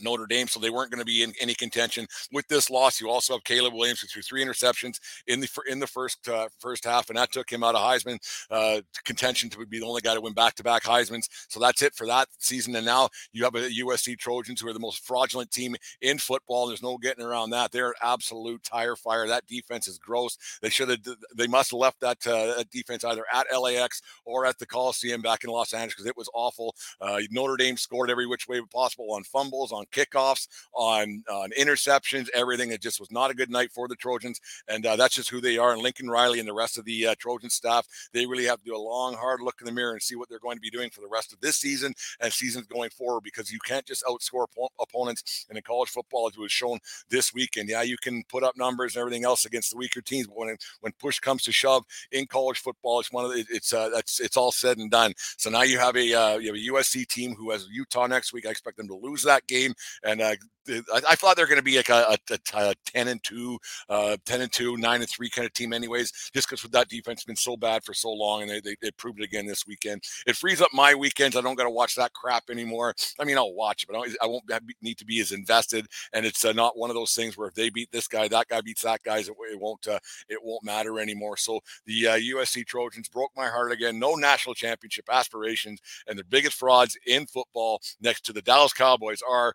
Notre 0.00 0.26
Dame, 0.26 0.48
so 0.48 0.60
they 0.60 0.70
weren't 0.70 0.90
going 0.90 1.00
to 1.00 1.04
be 1.04 1.22
in 1.22 1.32
any 1.40 1.54
contention 1.54 2.06
with 2.32 2.46
this 2.48 2.70
loss. 2.70 3.00
You 3.00 3.10
also 3.10 3.34
have 3.34 3.44
Caleb 3.44 3.74
Williams 3.74 4.00
who 4.00 4.06
threw 4.06 4.22
three 4.22 4.44
interceptions 4.44 4.98
in 5.26 5.40
the 5.40 5.48
in 5.68 5.78
the 5.78 5.86
first 5.86 6.28
uh, 6.28 6.48
first 6.58 6.84
half, 6.84 7.08
and 7.08 7.18
that 7.18 7.32
took 7.32 7.50
him 7.50 7.62
out 7.62 7.74
of 7.74 7.80
Heisman 7.80 8.18
uh, 8.50 8.80
contention 9.04 9.50
to 9.50 9.66
be 9.66 9.78
the 9.78 9.86
only 9.86 10.00
guy 10.00 10.14
to 10.14 10.20
win 10.20 10.32
back 10.32 10.54
to 10.56 10.62
back 10.62 10.82
Heisman's. 10.82 11.28
So 11.48 11.60
that's 11.60 11.82
it 11.82 11.94
for 11.94 12.06
that 12.06 12.28
season. 12.38 12.74
And 12.76 12.86
now 12.86 13.08
you 13.32 13.44
have 13.44 13.54
a 13.54 13.68
USC 13.68 14.18
Trojans 14.18 14.60
who 14.60 14.68
are 14.68 14.72
the 14.72 14.80
most 14.80 15.04
fraudulent 15.06 15.50
team 15.50 15.76
in 16.00 16.18
football. 16.18 16.66
There's 16.66 16.82
no 16.82 16.98
getting 16.98 17.24
around 17.24 17.50
that. 17.50 17.72
They're 17.72 17.88
an 17.88 17.94
absolute 18.02 18.62
tire 18.62 18.96
fire. 18.96 19.26
That 19.26 19.46
defense 19.46 19.88
is 19.88 19.98
gross. 19.98 20.36
They 20.62 20.70
should 20.70 20.88
have. 20.88 21.00
They 21.36 21.46
must 21.46 21.70
have 21.70 21.80
left 21.80 22.00
that, 22.00 22.26
uh, 22.26 22.56
that 22.56 22.70
defense 22.70 23.04
either 23.04 23.24
at 23.32 23.46
LAX 23.56 24.02
or 24.24 24.46
at 24.46 24.58
the 24.58 24.66
Coliseum 24.66 25.22
back 25.22 25.44
in 25.44 25.50
Los 25.50 25.72
Angeles 25.72 25.94
because 25.94 26.06
it 26.06 26.16
was 26.16 26.30
awful. 26.34 26.74
Uh, 27.00 27.20
Notre 27.30 27.56
Dame 27.56 27.76
scored 27.76 28.10
every 28.10 28.26
which 28.26 28.48
way 28.48 28.60
possible 28.72 29.12
on 29.12 29.22
fumbles, 29.24 29.72
on 29.72 29.83
kickoffs, 29.86 30.48
on 30.72 31.22
on 31.30 31.50
interceptions, 31.58 32.28
everything. 32.34 32.70
It 32.70 32.80
just 32.80 33.00
was 33.00 33.10
not 33.10 33.30
a 33.30 33.34
good 33.34 33.50
night 33.50 33.72
for 33.72 33.88
the 33.88 33.96
Trojans, 33.96 34.40
and 34.68 34.84
uh, 34.86 34.96
that's 34.96 35.14
just 35.14 35.30
who 35.30 35.40
they 35.40 35.58
are. 35.58 35.72
And 35.72 35.82
Lincoln 35.82 36.08
Riley 36.08 36.38
and 36.38 36.48
the 36.48 36.54
rest 36.54 36.78
of 36.78 36.84
the 36.84 37.08
uh, 37.08 37.14
Trojan 37.18 37.50
staff, 37.50 37.86
they 38.12 38.26
really 38.26 38.44
have 38.44 38.58
to 38.58 38.64
do 38.64 38.76
a 38.76 38.78
long, 38.78 39.14
hard 39.14 39.40
look 39.40 39.56
in 39.60 39.66
the 39.66 39.72
mirror 39.72 39.92
and 39.92 40.02
see 40.02 40.16
what 40.16 40.28
they're 40.28 40.38
going 40.38 40.56
to 40.56 40.60
be 40.60 40.70
doing 40.70 40.90
for 40.90 41.00
the 41.00 41.08
rest 41.08 41.32
of 41.32 41.40
this 41.40 41.56
season 41.56 41.94
and 42.20 42.32
seasons 42.32 42.66
going 42.66 42.90
forward. 42.90 43.22
Because 43.22 43.50
you 43.50 43.58
can't 43.64 43.86
just 43.86 44.04
outscore 44.04 44.46
opponents 44.80 45.46
in 45.50 45.60
college 45.62 45.90
football 45.90 46.28
as 46.28 46.36
was 46.36 46.52
shown 46.52 46.78
this 47.08 47.32
weekend. 47.32 47.68
Yeah, 47.68 47.82
you 47.82 47.96
can 47.96 48.22
put 48.28 48.42
up 48.42 48.56
numbers 48.56 48.94
and 48.94 49.00
everything 49.00 49.24
else 49.24 49.44
against 49.44 49.70
the 49.70 49.76
weaker 49.76 50.00
teams, 50.00 50.26
but 50.26 50.36
when 50.36 50.56
when 50.80 50.92
push 50.98 51.18
comes 51.18 51.42
to 51.44 51.52
shove 51.52 51.84
in 52.12 52.26
college 52.26 52.58
football, 52.58 53.00
it's 53.00 53.12
one 53.12 53.24
of 53.24 53.32
the, 53.32 53.44
it's 53.50 53.72
uh, 53.72 53.88
that's 53.90 54.20
it's 54.20 54.36
all 54.36 54.52
said 54.52 54.78
and 54.78 54.90
done. 54.90 55.14
So 55.36 55.50
now 55.50 55.62
you 55.62 55.78
have 55.78 55.96
a 55.96 56.14
uh, 56.14 56.38
you 56.38 56.48
have 56.48 56.56
a 56.56 56.82
USC 56.82 57.06
team 57.06 57.34
who 57.34 57.50
has 57.50 57.66
Utah 57.70 58.06
next 58.06 58.32
week. 58.32 58.46
I 58.46 58.50
expect 58.50 58.76
them 58.76 58.88
to 58.88 58.94
lose 58.94 59.22
that 59.24 59.46
game 59.46 59.73
and 60.02 60.20
uh, 60.20 60.34
I, 60.68 61.00
I, 61.10 61.14
thought 61.14 61.36
they're 61.36 61.46
going 61.46 61.58
to 61.58 61.62
be 61.62 61.76
like 61.76 61.90
a, 61.90 62.16
a, 62.30 62.38
a, 62.54 62.74
10 62.86 63.08
and 63.08 63.22
2, 63.22 63.58
uh, 63.88 64.16
10 64.24 64.40
and 64.42 64.52
2, 64.52 64.76
9 64.76 65.00
and 65.00 65.08
3 65.08 65.30
kind 65.30 65.46
of 65.46 65.52
team, 65.52 65.72
anyways, 65.72 66.10
just 66.32 66.48
because 66.48 66.62
with 66.62 66.72
that 66.72 66.88
defense 66.88 67.20
has 67.20 67.24
been 67.24 67.36
so 67.36 67.56
bad 67.56 67.84
for 67.84 67.94
so 67.94 68.10
long 68.10 68.42
and 68.42 68.50
they, 68.50 68.60
they, 68.60 68.76
they, 68.80 68.90
proved 68.92 69.20
it 69.20 69.24
again 69.24 69.46
this 69.46 69.66
weekend. 69.66 70.02
It 70.26 70.36
frees 70.36 70.60
up 70.60 70.70
my 70.72 70.94
weekends. 70.94 71.36
I 71.36 71.40
don't 71.40 71.56
got 71.56 71.64
to 71.64 71.70
watch 71.70 71.94
that 71.96 72.12
crap 72.12 72.44
anymore. 72.50 72.94
I 73.18 73.24
mean, 73.24 73.36
I'll 73.36 73.54
watch 73.54 73.82
it, 73.82 73.88
but 73.90 74.08
I 74.22 74.26
won't 74.26 74.50
have, 74.50 74.62
need 74.80 74.98
to 74.98 75.04
be 75.04 75.20
as 75.20 75.32
invested. 75.32 75.86
And 76.12 76.24
it's 76.24 76.44
uh, 76.44 76.52
not 76.52 76.78
one 76.78 76.90
of 76.90 76.96
those 76.96 77.12
things 77.12 77.36
where 77.36 77.48
if 77.48 77.54
they 77.54 77.70
beat 77.70 77.90
this 77.92 78.08
guy, 78.08 78.28
that 78.28 78.48
guy 78.48 78.60
beats 78.60 78.82
that 78.82 79.02
guy, 79.02 79.18
it, 79.18 79.28
it 79.28 79.60
won't 79.60 79.86
uh, 79.86 79.98
it 80.28 80.38
won't 80.42 80.64
matter 80.64 80.98
anymore. 81.00 81.36
So 81.36 81.60
the 81.86 82.04
USC 82.04 82.60
uh, 82.60 82.64
Trojans 82.66 83.08
broke 83.08 83.32
my 83.36 83.48
heart 83.48 83.72
again. 83.72 83.98
No 83.98 84.14
national 84.14 84.54
championship 84.54 85.06
aspirations, 85.10 85.80
and 86.06 86.18
the 86.18 86.24
biggest 86.24 86.56
frauds 86.56 86.96
in 87.06 87.26
football 87.26 87.80
next 88.00 88.24
to 88.26 88.32
the 88.32 88.42
Dallas 88.42 88.72
Cowboys 88.72 89.20
are 89.28 89.54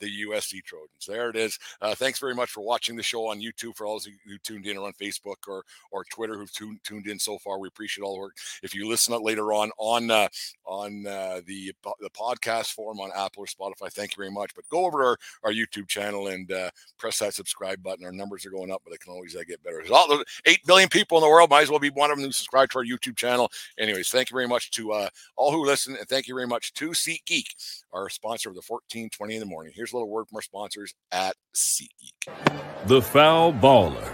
the 0.00 0.26
USC 0.26 0.62
Trojans. 0.64 1.06
There 1.06 1.30
it 1.30 1.36
is. 1.36 1.58
Uh, 1.80 1.94
thanks 1.94 2.18
very 2.18 2.34
much 2.34 2.50
for 2.50 2.60
watching 2.60 2.96
the 2.96 3.02
show 3.02 3.26
on 3.26 3.40
YouTube. 3.40 3.76
For 3.76 3.86
all 3.86 3.94
those 3.94 4.08
who 4.26 4.38
tuned 4.38 4.66
in 4.66 4.76
or 4.76 4.86
on 4.86 4.92
Facebook 4.94 5.36
or 5.46 5.64
or 5.90 6.04
Twitter 6.04 6.36
who've 6.36 6.52
tuned, 6.52 6.80
tuned 6.84 7.06
in 7.06 7.18
so 7.18 7.38
far, 7.38 7.58
we 7.58 7.68
appreciate 7.68 8.04
all 8.04 8.14
the 8.14 8.20
work. 8.20 8.36
If 8.62 8.74
you 8.74 8.88
listen 8.88 9.14
up 9.14 9.22
later 9.22 9.52
on 9.52 9.70
on 9.78 10.10
uh, 10.10 10.28
on 10.66 11.06
uh, 11.06 11.40
the 11.46 11.72
the 12.00 12.10
podcast 12.10 12.72
form 12.72 13.00
on 13.00 13.10
Apple 13.16 13.44
or 13.44 13.46
Spotify, 13.46 13.92
thank 13.92 14.16
you 14.16 14.20
very 14.20 14.32
much. 14.32 14.54
But 14.54 14.68
go 14.68 14.86
over 14.86 14.98
to 14.98 15.04
our, 15.04 15.18
our 15.44 15.52
YouTube 15.52 15.88
channel 15.88 16.28
and 16.28 16.50
uh, 16.50 16.70
press 16.98 17.18
that 17.18 17.34
subscribe 17.34 17.82
button. 17.82 18.04
Our 18.04 18.12
numbers 18.12 18.44
are 18.46 18.50
going 18.50 18.70
up, 18.70 18.82
but 18.84 18.90
they 18.90 18.98
can 18.98 19.12
always 19.12 19.36
uh, 19.36 19.42
get 19.46 19.62
better. 19.62 19.76
There's 19.76 19.90
all 19.90 20.08
the 20.08 20.24
eight 20.46 20.64
billion 20.66 20.88
people 20.88 21.18
in 21.18 21.22
the 21.22 21.28
world 21.28 21.50
might 21.50 21.62
as 21.62 21.70
well 21.70 21.78
be 21.78 21.90
one 21.90 22.10
of 22.10 22.16
them 22.16 22.26
who 22.26 22.32
subscribe 22.32 22.70
to 22.70 22.78
our 22.78 22.84
YouTube 22.84 23.16
channel. 23.16 23.50
Anyways, 23.78 24.10
thank 24.10 24.30
you 24.30 24.34
very 24.34 24.48
much 24.48 24.70
to 24.72 24.92
uh, 24.92 25.08
all 25.36 25.52
who 25.52 25.64
listen, 25.64 25.96
and 25.96 26.08
thank 26.08 26.28
you 26.28 26.34
very 26.34 26.46
much 26.46 26.72
to 26.74 26.90
SeatGeek, 26.90 27.82
our 27.92 28.08
sponsor 28.08 28.48
of 28.48 28.54
the 28.54 28.62
1420 28.66 29.34
in 29.34 29.40
the 29.40 29.46
morning. 29.46 29.72
Here's 29.74 29.87
Here's 29.88 29.94
a 29.94 29.96
little 29.96 30.10
word 30.10 30.28
from 30.28 30.36
our 30.36 30.42
sponsors 30.42 30.92
at 31.10 31.34
SeatGeek. 31.56 32.86
The 32.88 33.00
foul 33.00 33.54
baller. 33.54 34.12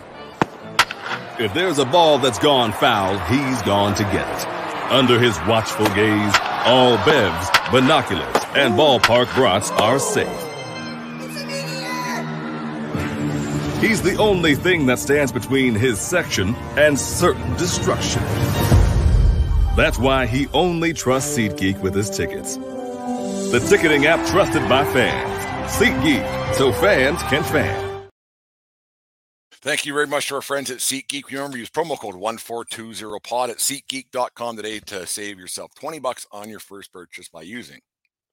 If 1.40 1.52
there's 1.52 1.80
a 1.80 1.84
ball 1.84 2.18
that's 2.18 2.38
gone 2.38 2.70
foul, 2.70 3.18
he's 3.26 3.60
gone 3.62 3.96
to 3.96 4.04
get 4.04 4.28
it. 4.28 4.46
Under 4.92 5.18
his 5.18 5.36
watchful 5.48 5.86
gaze, 5.86 6.32
all 6.64 6.96
bevs, 6.98 7.72
binoculars, 7.72 8.36
and 8.54 8.74
ballpark 8.74 9.34
brats 9.34 9.72
are 9.72 9.98
safe. 9.98 10.28
He's 13.80 14.00
the 14.00 14.16
only 14.20 14.54
thing 14.54 14.86
that 14.86 15.00
stands 15.00 15.32
between 15.32 15.74
his 15.74 15.98
section 15.98 16.54
and 16.76 16.96
certain 16.96 17.52
destruction. 17.54 18.22
That's 19.76 19.98
why 19.98 20.26
he 20.26 20.46
only 20.52 20.92
trusts 20.92 21.36
SeatGeek 21.36 21.80
with 21.80 21.96
his 21.96 22.10
tickets. 22.10 22.58
The 22.58 23.66
ticketing 23.68 24.06
app 24.06 24.24
trusted 24.28 24.68
by 24.68 24.84
fans. 24.84 25.53
SeatGeek, 25.78 26.54
so 26.54 26.72
fans 26.72 27.20
can 27.24 27.42
fan. 27.42 28.08
Thank 29.64 29.87
you 29.87 29.94
very 29.94 30.06
much 30.06 30.28
to 30.28 30.34
our 30.34 30.42
friends 30.42 30.70
at 30.70 30.78
SeatGeek. 30.78 31.32
Remember, 31.32 31.56
use 31.56 31.70
promo 31.70 31.98
code 31.98 32.16
1420pod 32.16 33.48
at 33.48 33.56
SeatGeek.com 33.56 34.56
today 34.56 34.78
to 34.80 35.06
save 35.06 35.38
yourself 35.38 35.74
20 35.74 36.00
bucks 36.00 36.26
on 36.30 36.50
your 36.50 36.60
first 36.60 36.92
purchase 36.92 37.30
by 37.30 37.40
using 37.40 37.80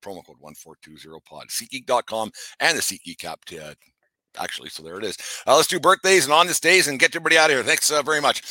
promo 0.03 0.25
code 0.25 0.35
1420pod. 0.43 1.47
SeatGeek.com 1.47 2.31
and 2.59 2.77
the 2.77 2.81
SeatGeek 2.81 3.23
app 3.23 3.45
to, 3.45 3.65
uh, 3.65 3.73
actually. 4.37 4.69
So 4.69 4.83
there 4.83 4.97
it 4.97 5.05
is. 5.05 5.17
Uh, 5.47 5.55
let's 5.55 5.69
do 5.69 5.79
birthdays 5.79 6.25
and 6.25 6.33
on 6.33 6.47
this 6.47 6.59
days 6.59 6.89
and 6.89 6.99
get 6.99 7.11
everybody 7.11 7.37
out 7.37 7.49
of 7.49 7.55
here. 7.55 7.63
Thanks 7.63 7.89
uh, 7.89 8.01
very 8.01 8.19
much. 8.19 8.41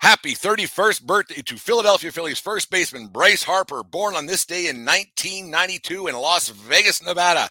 Happy 0.00 0.34
31st 0.34 1.04
birthday 1.04 1.40
to 1.40 1.56
Philadelphia 1.56 2.12
Phillies 2.12 2.38
first 2.38 2.70
baseman 2.70 3.08
Bryce 3.08 3.42
Harper, 3.42 3.82
born 3.82 4.14
on 4.14 4.26
this 4.26 4.44
day 4.44 4.68
in 4.68 4.84
1992 4.84 6.08
in 6.08 6.14
Las 6.14 6.50
Vegas, 6.50 7.02
Nevada. 7.02 7.48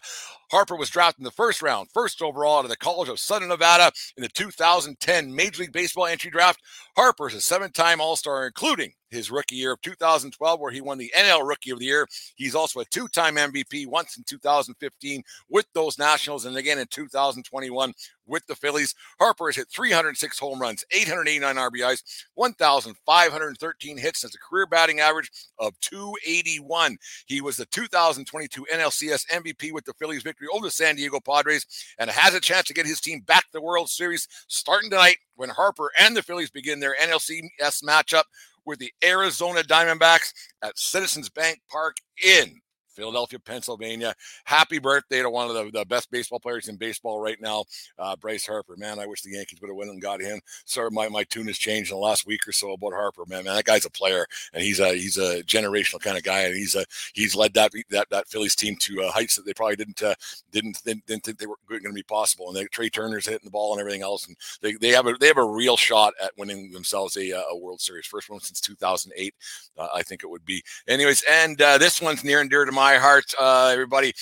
Harper 0.52 0.76
was 0.76 0.88
drafted 0.88 1.20
in 1.20 1.24
the 1.24 1.32
first 1.32 1.60
round, 1.60 1.88
first 1.92 2.22
overall 2.22 2.58
out 2.58 2.64
of 2.64 2.70
the 2.70 2.76
College 2.76 3.08
of 3.08 3.18
Southern 3.18 3.48
Nevada 3.48 3.90
in 4.16 4.22
the 4.22 4.28
2010 4.28 5.34
Major 5.34 5.62
League 5.62 5.72
Baseball 5.72 6.06
entry 6.06 6.30
draft. 6.30 6.60
Harper 6.96 7.26
is 7.26 7.34
a 7.34 7.40
seven 7.40 7.72
time 7.72 8.00
All 8.00 8.14
Star, 8.14 8.46
including 8.46 8.92
his 9.16 9.30
rookie 9.30 9.56
year 9.56 9.72
of 9.72 9.80
2012, 9.82 10.60
where 10.60 10.70
he 10.70 10.80
won 10.80 10.98
the 10.98 11.12
NL 11.16 11.46
Rookie 11.46 11.70
of 11.70 11.78
the 11.78 11.86
Year. 11.86 12.06
He's 12.36 12.54
also 12.54 12.80
a 12.80 12.84
two 12.84 13.08
time 13.08 13.36
MVP, 13.36 13.86
once 13.86 14.16
in 14.16 14.24
2015 14.24 15.22
with 15.48 15.66
those 15.74 15.98
Nationals, 15.98 16.44
and 16.44 16.56
again 16.56 16.78
in 16.78 16.86
2021 16.88 17.92
with 18.26 18.46
the 18.46 18.54
Phillies. 18.54 18.94
Harper 19.18 19.46
has 19.46 19.56
hit 19.56 19.68
306 19.70 20.38
home 20.38 20.60
runs, 20.60 20.84
889 20.90 21.56
RBIs, 21.56 22.02
1,513 22.34 23.98
hits, 23.98 24.22
has 24.22 24.34
a 24.34 24.38
career 24.38 24.66
batting 24.66 25.00
average 25.00 25.30
of 25.58 25.78
281. 25.80 26.96
He 27.26 27.40
was 27.40 27.56
the 27.56 27.66
2022 27.66 28.66
NLCS 28.72 29.26
MVP 29.28 29.72
with 29.72 29.84
the 29.84 29.94
Phillies 29.94 30.22
victory 30.22 30.48
over 30.52 30.66
the 30.66 30.70
San 30.70 30.96
Diego 30.96 31.20
Padres 31.20 31.66
and 31.98 32.10
has 32.10 32.34
a 32.34 32.40
chance 32.40 32.66
to 32.66 32.74
get 32.74 32.86
his 32.86 33.00
team 33.00 33.20
back 33.20 33.44
to 33.44 33.52
the 33.52 33.62
World 33.62 33.88
Series 33.88 34.28
starting 34.48 34.90
tonight 34.90 35.18
when 35.36 35.48
Harper 35.48 35.90
and 36.00 36.16
the 36.16 36.22
Phillies 36.22 36.50
begin 36.50 36.80
their 36.80 36.96
NLCS 37.02 37.84
matchup 37.84 38.24
with 38.66 38.78
the 38.78 38.92
Arizona 39.04 39.62
Diamondbacks 39.62 40.32
at 40.62 40.78
Citizens 40.78 41.28
Bank 41.28 41.60
Park 41.70 41.96
in 42.24 42.60
Philadelphia, 42.96 43.38
Pennsylvania. 43.38 44.14
Happy 44.44 44.78
birthday 44.78 45.22
to 45.22 45.30
one 45.30 45.48
of 45.48 45.54
the, 45.54 45.70
the 45.70 45.84
best 45.84 46.10
baseball 46.10 46.40
players 46.40 46.68
in 46.68 46.76
baseball 46.76 47.20
right 47.20 47.40
now, 47.40 47.64
uh, 47.98 48.16
Bryce 48.16 48.46
Harper. 48.46 48.76
Man, 48.76 48.98
I 48.98 49.06
wish 49.06 49.22
the 49.22 49.32
Yankees 49.32 49.60
would 49.60 49.68
have 49.68 49.76
went 49.76 49.90
and 49.90 50.00
got 50.00 50.20
him. 50.20 50.40
Sorry, 50.64 50.90
my, 50.90 51.08
my 51.08 51.24
tune 51.24 51.46
has 51.46 51.58
changed 51.58 51.90
in 51.90 51.96
the 51.96 52.02
last 52.02 52.26
week 52.26 52.48
or 52.48 52.52
so 52.52 52.72
about 52.72 52.92
Harper. 52.92 53.24
Man, 53.26 53.44
man, 53.44 53.54
that 53.54 53.64
guy's 53.64 53.84
a 53.84 53.90
player, 53.90 54.26
and 54.52 54.62
he's 54.62 54.80
a 54.80 54.94
he's 54.94 55.18
a 55.18 55.42
generational 55.42 56.00
kind 56.00 56.16
of 56.16 56.22
guy, 56.22 56.42
and 56.42 56.54
he's 56.54 56.74
a 56.74 56.84
he's 57.12 57.36
led 57.36 57.54
that 57.54 57.72
that 57.90 58.08
that 58.10 58.28
Phillies 58.28 58.56
team 58.56 58.76
to 58.80 59.02
uh, 59.02 59.10
heights 59.12 59.36
that 59.36 59.44
they 59.44 59.54
probably 59.54 59.76
didn't 59.76 60.02
uh, 60.02 60.14
didn't 60.50 60.82
didn't, 60.84 61.24
think 61.24 61.38
they 61.38 61.46
were 61.46 61.56
going 61.68 61.82
to 61.82 61.92
be 61.92 62.02
possible. 62.02 62.48
And 62.48 62.56
they, 62.56 62.64
Trea 62.66 62.90
Turner's 62.90 63.26
hitting 63.26 63.44
the 63.44 63.50
ball 63.50 63.72
and 63.72 63.80
everything 63.80 64.02
else, 64.02 64.26
and 64.26 64.36
they, 64.62 64.72
they 64.74 64.90
have 64.90 65.06
a 65.06 65.14
they 65.14 65.26
have 65.26 65.36
a 65.36 65.44
real 65.44 65.76
shot 65.76 66.14
at 66.22 66.32
winning 66.36 66.70
themselves 66.72 67.16
a, 67.16 67.32
uh, 67.32 67.42
a 67.50 67.56
World 67.56 67.80
Series, 67.80 68.06
first 68.06 68.30
one 68.30 68.40
since 68.40 68.60
2008. 68.60 69.34
Uh, 69.76 69.88
I 69.94 70.02
think 70.02 70.22
it 70.22 70.30
would 70.30 70.44
be. 70.44 70.62
Anyways, 70.88 71.22
and 71.28 71.60
uh, 71.60 71.78
this 71.78 72.00
one's 72.00 72.24
near 72.24 72.40
and 72.40 72.48
dear 72.48 72.64
to 72.64 72.72
my 72.72 72.85
heart. 72.94 73.24
Uh, 73.38 73.70
everybody 73.72 74.12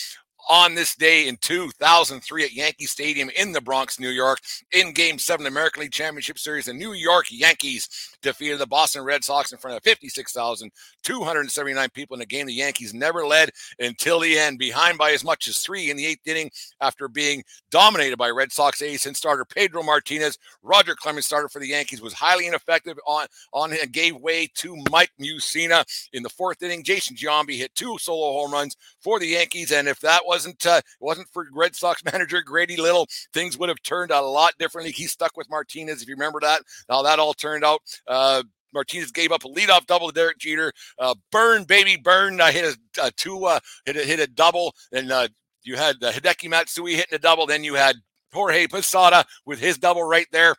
on 0.51 0.75
this 0.75 0.95
day 0.95 1.29
in 1.29 1.37
2003 1.39 2.45
at 2.45 2.53
Yankee 2.53 2.85
Stadium 2.87 3.31
in 3.37 3.53
the 3.53 3.61
Bronx, 3.61 4.01
New 4.01 4.11
York, 4.11 4.41
in 4.73 4.93
Game 4.93 5.19
7 5.19 5.47
American 5.47 5.83
League 5.83 5.93
Championship 5.93 6.39
Series. 6.39 6.65
The 6.67 6.75
New 6.75 6.93
York 6.93 7.27
Yankees 7.31 7.89
defeated 8.23 8.59
the 8.59 8.67
Boston 8.67 9.05
Red 9.05 9.25
Sox 9.25 9.53
in 9.53 9.59
front 9.59 9.77
of 9.77 9.83
56,279 9.83 11.89
people 11.91 12.17
in 12.17 12.23
a 12.23 12.27
game 12.27 12.47
the 12.47 12.53
Yankees 12.53 12.95
never 12.95 13.27
led 13.27 13.51
until 13.79 14.21
the 14.21 14.39
end, 14.39 14.59
behind 14.59 14.99
by 14.99 15.13
as 15.13 15.25
much 15.25 15.49
as 15.49 15.59
three 15.59 15.91
in 15.91 15.97
the 15.97 16.07
eighth 16.07 16.27
inning 16.27 16.51
after 16.81 17.09
being 17.09 17.43
dominated 17.71 18.17
by 18.17 18.31
Red 18.31 18.53
Sox 18.53 18.81
ace 18.83 19.07
and 19.07 19.17
starter 19.17 19.45
Pedro 19.45 19.83
Martinez. 19.83 20.39
Roger 20.63 20.95
Clemens, 20.95 21.27
starter 21.27 21.49
for 21.49 21.59
the 21.61 21.69
Yankees, 21.69 22.03
was 22.03 22.13
highly 22.13 22.47
ineffective 22.47 22.99
on, 23.07 23.27
on 23.53 23.73
and 23.73 23.93
gave 23.93 24.17
way 24.17 24.49
to 24.55 24.77
Mike 24.91 25.11
Mussina 25.21 25.85
in 26.13 26.23
the 26.23 26.29
fourth 26.29 26.63
inning. 26.63 26.85
Jason 26.85 27.17
Giambi 27.17 27.57
hit 27.57 27.75
two 27.75 27.97
solo 27.99 28.33
home 28.33 28.53
runs 28.53 28.77
for 29.01 29.19
the 29.19 29.29
Yankees, 29.29 29.73
and 29.73 29.89
if 29.89 30.01
that 30.01 30.27
wasn't 30.35 30.67
uh, 30.67 30.81
wasn't 31.01 31.29
for 31.33 31.47
Red 31.53 31.77
Sox 31.77 32.03
manager 32.13 32.43
Grady 32.43 32.77
Little, 32.77 33.07
things 33.33 33.57
would 33.57 33.69
have 33.69 33.83
turned 33.83 34.11
a 34.11 34.21
lot 34.21 34.53
differently. 34.59 34.93
He 34.93 35.07
stuck 35.07 35.37
with 35.37 35.49
Martinez, 35.49 36.03
if 36.03 36.09
you 36.09 36.15
remember 36.15 36.41
that. 36.41 36.63
Now 36.89 37.03
that 37.03 37.19
all 37.19 37.35
turned 37.35 37.65
out. 37.65 37.81
Uh, 38.07 38.43
Martinez 38.73 39.13
gave 39.13 39.31
up 39.31 39.45
a 39.45 39.49
leadoff 39.49 39.87
double 39.87 40.09
to 40.09 40.15
Derek 40.15 40.39
Jeter. 40.39 40.73
Uh, 40.99 41.15
burn, 41.31 41.63
baby, 41.63 41.97
burn. 41.97 42.41
Uh, 42.41 42.51
hit 42.51 42.77
a, 42.99 43.07
a 43.07 43.11
two, 43.13 43.45
uh, 43.45 43.61
hit 43.87 43.97
a 43.97 44.01
hit 44.01 44.19
a 44.19 44.27
double, 44.27 44.75
and 44.93 45.13
uh, 45.13 45.29
You 45.63 45.77
had 45.77 46.03
uh, 46.03 46.11
Hideki 46.11 46.51
Matsui 46.51 46.97
hitting 46.97 47.15
a 47.15 47.19
double. 47.21 47.47
Then 47.47 47.63
you 47.63 47.75
had 47.75 47.97
Jorge 48.33 48.67
Posada 48.67 49.25
with 49.47 49.61
his 49.61 49.79
double 49.79 50.03
right 50.03 50.27
there. 50.33 50.57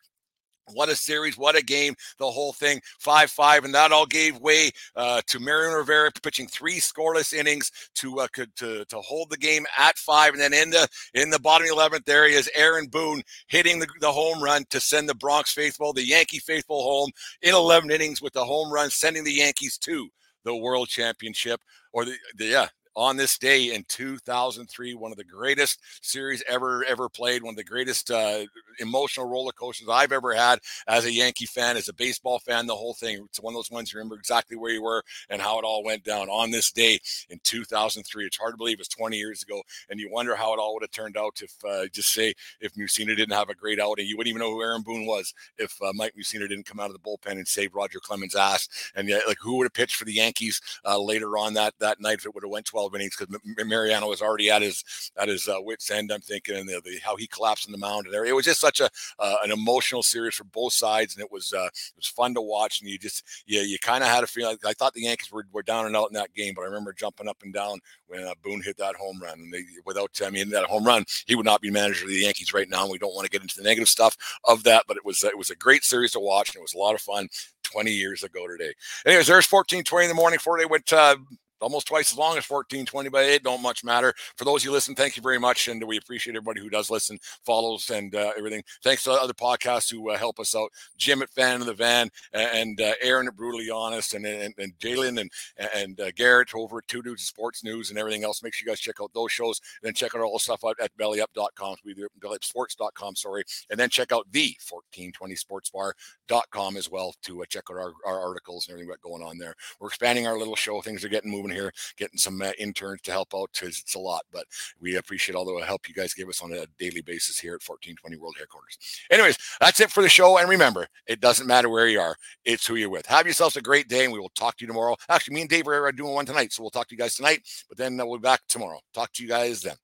What 0.72 0.88
a 0.88 0.96
series, 0.96 1.38
what 1.38 1.56
a 1.56 1.62
game, 1.62 1.94
the 2.18 2.30
whole 2.30 2.52
thing, 2.52 2.80
5 3.00 3.30
5. 3.30 3.64
And 3.64 3.74
that 3.74 3.92
all 3.92 4.06
gave 4.06 4.38
way 4.40 4.70
uh, 4.96 5.22
to 5.26 5.38
Mariano 5.40 5.76
Rivera 5.76 6.10
pitching 6.22 6.46
three 6.46 6.78
scoreless 6.78 7.32
innings 7.32 7.70
to, 7.96 8.20
uh, 8.20 8.28
to 8.56 8.84
to 8.84 9.00
hold 9.00 9.30
the 9.30 9.36
game 9.36 9.66
at 9.78 9.96
five. 9.98 10.32
And 10.32 10.40
then 10.40 10.54
in 10.54 10.70
the 10.70 10.88
in 11.14 11.30
the 11.30 11.38
bottom 11.38 11.66
11th, 11.66 12.04
there 12.04 12.28
he 12.28 12.34
is, 12.34 12.50
Aaron 12.54 12.86
Boone 12.86 13.22
hitting 13.48 13.78
the, 13.78 13.86
the 14.00 14.12
home 14.12 14.42
run 14.42 14.64
to 14.70 14.80
send 14.80 15.08
the 15.08 15.14
Bronx 15.14 15.52
faithful, 15.52 15.92
the 15.92 16.06
Yankee 16.06 16.38
faithful 16.38 16.82
home 16.82 17.10
in 17.42 17.54
11 17.54 17.90
innings 17.90 18.22
with 18.22 18.32
the 18.32 18.44
home 18.44 18.72
run, 18.72 18.90
sending 18.90 19.24
the 19.24 19.32
Yankees 19.32 19.78
to 19.78 20.08
the 20.44 20.56
World 20.56 20.88
Championship 20.88 21.60
or 21.92 22.04
the, 22.04 22.14
the 22.36 22.46
yeah 22.46 22.68
on 22.96 23.16
this 23.16 23.38
day 23.38 23.74
in 23.74 23.84
2003 23.88 24.94
one 24.94 25.10
of 25.10 25.18
the 25.18 25.24
greatest 25.24 25.80
series 26.02 26.42
ever 26.48 26.84
ever 26.84 27.08
played 27.08 27.42
one 27.42 27.52
of 27.52 27.56
the 27.56 27.64
greatest 27.64 28.10
uh, 28.10 28.44
emotional 28.78 29.26
roller 29.26 29.52
coasters 29.52 29.88
i've 29.88 30.12
ever 30.12 30.32
had 30.34 30.58
as 30.88 31.04
a 31.04 31.12
yankee 31.12 31.46
fan 31.46 31.76
as 31.76 31.88
a 31.88 31.94
baseball 31.94 32.38
fan 32.38 32.66
the 32.66 32.74
whole 32.74 32.94
thing. 32.94 33.24
It's 33.28 33.40
one 33.40 33.54
of 33.54 33.58
those 33.58 33.70
ones 33.70 33.92
you 33.92 33.98
remember 33.98 34.16
exactly 34.16 34.56
where 34.56 34.72
you 34.72 34.82
were 34.82 35.02
and 35.28 35.40
how 35.40 35.58
it 35.58 35.64
all 35.64 35.84
went 35.84 36.04
down 36.04 36.28
on 36.28 36.50
this 36.50 36.70
day 36.72 36.98
in 37.28 37.40
2003 37.42 38.24
it's 38.24 38.36
hard 38.36 38.54
to 38.54 38.56
believe 38.56 38.78
it's 38.78 38.88
20 38.88 39.16
years 39.16 39.42
ago 39.42 39.62
and 39.90 40.00
you 40.00 40.10
wonder 40.10 40.36
how 40.36 40.52
it 40.54 40.58
all 40.58 40.74
would 40.74 40.82
have 40.82 40.90
turned 40.90 41.16
out 41.16 41.40
if 41.42 41.52
uh, 41.68 41.86
just 41.92 42.12
say 42.12 42.34
if 42.60 42.74
Mussina 42.74 43.16
didn't 43.16 43.32
have 43.32 43.48
a 43.48 43.54
great 43.54 43.80
outing. 43.80 44.06
You 44.06 44.16
wouldn't 44.16 44.30
even 44.30 44.40
know 44.40 44.50
who 44.50 44.62
aaron 44.62 44.82
boone 44.82 45.06
was 45.06 45.34
if 45.58 45.80
uh, 45.82 45.92
mike 45.94 46.14
Mussina 46.18 46.48
didn't 46.48 46.66
come 46.66 46.80
out 46.80 46.90
of 46.90 46.92
the 46.92 46.98
bullpen 46.98 47.32
and 47.32 47.48
save 47.48 47.74
roger 47.74 48.00
clemens 48.00 48.34
ass. 48.34 48.68
And 48.94 49.08
yet 49.08 49.26
like 49.26 49.38
who 49.40 49.56
would 49.56 49.64
have 49.64 49.74
pitched 49.74 49.96
for 49.96 50.04
the 50.04 50.14
yankees 50.14 50.60
uh, 50.84 50.98
later 51.00 51.36
on 51.38 51.54
that 51.54 51.74
that 51.80 52.00
night 52.00 52.18
if 52.18 52.26
it 52.26 52.34
would 52.34 52.44
have 52.44 52.50
went 52.50 52.66
12 52.66 52.85
innings 52.94 53.16
because 53.16 53.38
Mariano 53.66 54.08
was 54.08 54.22
already 54.22 54.50
at 54.50 54.62
his 54.62 54.84
at 55.16 55.28
his 55.28 55.48
uh, 55.48 55.56
wits 55.60 55.90
end. 55.90 56.12
I'm 56.12 56.20
thinking, 56.20 56.56
and 56.56 56.68
the, 56.68 56.80
the, 56.84 56.98
how 57.02 57.16
he 57.16 57.26
collapsed 57.26 57.66
on 57.66 57.72
the 57.72 57.78
mound, 57.78 58.06
and 58.06 58.14
there. 58.14 58.24
it 58.24 58.34
was 58.34 58.44
just 58.44 58.60
such 58.60 58.80
a 58.80 58.90
uh, 59.18 59.36
an 59.44 59.50
emotional 59.50 60.02
series 60.02 60.34
for 60.34 60.44
both 60.44 60.72
sides, 60.72 61.14
and 61.14 61.24
it 61.24 61.30
was 61.30 61.52
uh, 61.52 61.66
it 61.66 61.96
was 61.96 62.06
fun 62.06 62.34
to 62.34 62.40
watch. 62.40 62.80
And 62.80 62.90
you 62.90 62.98
just 62.98 63.24
yeah, 63.46 63.62
you, 63.62 63.68
you 63.68 63.78
kind 63.78 64.02
of 64.02 64.10
had 64.10 64.24
a 64.24 64.26
feeling. 64.26 64.56
I 64.64 64.72
thought 64.72 64.94
the 64.94 65.02
Yankees 65.02 65.30
were, 65.30 65.46
were 65.52 65.62
down 65.62 65.86
and 65.86 65.96
out 65.96 66.08
in 66.08 66.14
that 66.14 66.34
game, 66.34 66.54
but 66.54 66.62
I 66.62 66.66
remember 66.66 66.92
jumping 66.92 67.28
up 67.28 67.38
and 67.42 67.52
down 67.52 67.78
when 68.06 68.24
uh, 68.24 68.34
Boone 68.42 68.62
hit 68.62 68.76
that 68.78 68.96
home 68.96 69.20
run. 69.20 69.38
And 69.38 69.52
they, 69.52 69.62
without 69.84 70.10
I 70.24 70.30
mean 70.30 70.50
that 70.50 70.64
home 70.64 70.84
run, 70.84 71.04
he 71.26 71.34
would 71.34 71.46
not 71.46 71.60
be 71.60 71.70
manager 71.70 72.04
of 72.04 72.10
the 72.10 72.16
Yankees 72.16 72.54
right 72.54 72.68
now. 72.68 72.82
And 72.82 72.90
we 72.90 72.98
don't 72.98 73.14
want 73.14 73.26
to 73.26 73.30
get 73.30 73.42
into 73.42 73.56
the 73.56 73.64
negative 73.64 73.88
stuff 73.88 74.16
of 74.44 74.62
that, 74.64 74.84
but 74.88 74.96
it 74.96 75.04
was 75.04 75.22
it 75.24 75.36
was 75.36 75.50
a 75.50 75.56
great 75.56 75.84
series 75.84 76.12
to 76.12 76.20
watch, 76.20 76.48
and 76.50 76.56
it 76.56 76.62
was 76.62 76.74
a 76.74 76.78
lot 76.78 76.94
of 76.94 77.00
fun. 77.00 77.28
20 77.72 77.90
years 77.90 78.22
ago 78.22 78.46
today. 78.46 78.72
Anyways, 79.04 79.26
there's 79.26 79.50
1420 79.50 80.04
in 80.04 80.08
the 80.08 80.14
morning. 80.14 80.38
Four 80.38 80.56
day 80.56 80.66
went 80.66 80.92
uh, 80.92 81.16
almost 81.60 81.86
twice 81.86 82.12
as 82.12 82.18
long 82.18 82.36
as 82.38 82.48
1420, 82.48 83.08
but 83.08 83.24
it 83.24 83.42
don't 83.42 83.62
much 83.62 83.84
matter. 83.84 84.14
For 84.36 84.44
those 84.44 84.62
who 84.62 84.70
listen, 84.70 84.94
thank 84.94 85.16
you 85.16 85.22
very 85.22 85.38
much. 85.38 85.68
And 85.68 85.82
we 85.84 85.96
appreciate 85.96 86.36
everybody 86.36 86.60
who 86.60 86.70
does 86.70 86.90
listen, 86.90 87.18
follows, 87.44 87.90
and 87.90 88.14
uh, 88.14 88.32
everything. 88.36 88.62
Thanks 88.82 89.04
to 89.04 89.12
other 89.12 89.32
podcasts 89.32 89.90
who 89.90 90.10
uh, 90.10 90.18
help 90.18 90.40
us 90.40 90.54
out. 90.54 90.70
Jim 90.96 91.22
at 91.22 91.30
Fan 91.30 91.60
of 91.60 91.66
the 91.66 91.74
Van 91.74 92.10
and 92.32 92.80
uh, 92.80 92.92
Aaron 93.02 93.28
at 93.28 93.36
Brutally 93.36 93.70
Honest 93.70 94.14
and, 94.14 94.26
and, 94.26 94.54
and 94.58 94.72
Jalen 94.78 95.20
and, 95.20 95.30
and 95.74 96.00
uh, 96.00 96.10
Garrett 96.12 96.54
over 96.54 96.78
at 96.78 96.88
Two 96.88 97.02
Dudes 97.02 97.22
Sports 97.24 97.64
News 97.64 97.90
and 97.90 97.98
everything 97.98 98.24
else. 98.24 98.42
Make 98.42 98.54
sure 98.54 98.66
you 98.66 98.72
guys 98.72 98.80
check 98.80 98.96
out 99.00 99.12
those 99.14 99.32
shows 99.32 99.60
and 99.82 99.88
then 99.88 99.94
check 99.94 100.14
out 100.14 100.22
all 100.22 100.34
the 100.34 100.38
stuff 100.40 100.64
out 100.64 100.76
at 100.80 100.96
bellyup.com, 100.96 101.76
We 101.84 101.94
bellyupsports.com, 101.94 103.16
sorry. 103.16 103.44
And 103.70 103.78
then 103.78 103.90
check 103.90 104.12
out 104.12 104.26
the 104.30 104.56
1420sportsbar.com 104.96 106.76
as 106.76 106.90
well 106.90 107.14
to 107.22 107.42
uh, 107.42 107.46
check 107.48 107.64
out 107.70 107.76
our, 107.76 107.92
our 108.04 108.20
articles 108.20 108.66
and 108.66 108.74
everything 108.74 108.90
got 108.90 109.00
going 109.00 109.22
on 109.22 109.38
there. 109.38 109.54
We're 109.80 109.88
expanding 109.88 110.26
our 110.26 110.38
little 110.38 110.56
show. 110.56 110.80
Things 110.80 111.04
are 111.04 111.08
getting 111.08 111.30
moving 111.30 111.45
here, 111.50 111.72
getting 111.96 112.18
some 112.18 112.40
uh, 112.42 112.52
interns 112.58 113.02
to 113.02 113.12
help 113.12 113.34
out 113.34 113.50
because 113.52 113.78
it's 113.78 113.94
a 113.94 113.98
lot. 113.98 114.22
But 114.32 114.44
we 114.80 114.96
appreciate 114.96 115.34
all 115.34 115.44
the 115.44 115.64
help 115.64 115.88
you 115.88 115.94
guys 115.94 116.14
give 116.14 116.28
us 116.28 116.42
on 116.42 116.52
a 116.52 116.66
daily 116.78 117.02
basis 117.02 117.38
here 117.38 117.54
at 117.54 117.66
1420 117.66 118.16
World 118.16 118.36
Headquarters. 118.38 118.78
Anyways, 119.10 119.38
that's 119.60 119.80
it 119.80 119.90
for 119.90 120.02
the 120.02 120.08
show. 120.08 120.38
And 120.38 120.48
remember, 120.48 120.86
it 121.06 121.20
doesn't 121.20 121.46
matter 121.46 121.68
where 121.68 121.88
you 121.88 122.00
are, 122.00 122.16
it's 122.44 122.66
who 122.66 122.76
you're 122.76 122.90
with. 122.90 123.06
Have 123.06 123.26
yourselves 123.26 123.56
a 123.56 123.62
great 123.62 123.88
day, 123.88 124.04
and 124.04 124.12
we 124.12 124.20
will 124.20 124.30
talk 124.30 124.56
to 124.58 124.64
you 124.64 124.68
tomorrow. 124.68 124.96
Actually, 125.08 125.34
me 125.34 125.40
and 125.42 125.50
Dave 125.50 125.66
are 125.68 125.92
doing 125.92 126.14
one 126.14 126.26
tonight, 126.26 126.52
so 126.52 126.62
we'll 126.62 126.70
talk 126.70 126.88
to 126.88 126.94
you 126.94 126.98
guys 126.98 127.14
tonight. 127.16 127.40
But 127.68 127.78
then 127.78 128.00
uh, 128.00 128.06
we'll 128.06 128.18
be 128.18 128.22
back 128.22 128.40
tomorrow. 128.48 128.80
Talk 128.94 129.12
to 129.14 129.22
you 129.22 129.28
guys 129.28 129.62
then. 129.62 129.76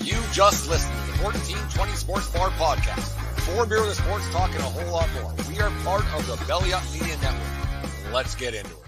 You 0.00 0.16
just 0.32 0.68
listened 0.68 0.94
to 0.94 1.12
the 1.12 1.24
1420 1.24 1.92
Sports 1.92 2.30
Bar 2.30 2.50
podcast. 2.50 3.18
Four 3.40 3.66
beer 3.66 3.80
with 3.80 3.96
the 3.96 4.02
sports 4.02 4.28
talking 4.30 4.56
a 4.56 4.62
whole 4.62 4.92
lot 4.92 5.08
more. 5.14 5.34
We 5.48 5.58
are 5.60 5.70
part 5.82 6.04
of 6.14 6.26
the 6.26 6.42
Belly 6.46 6.72
Up 6.72 6.82
Media 6.92 7.16
Network. 7.18 8.12
Let's 8.12 8.34
get 8.34 8.54
into 8.54 8.70
it. 8.70 8.87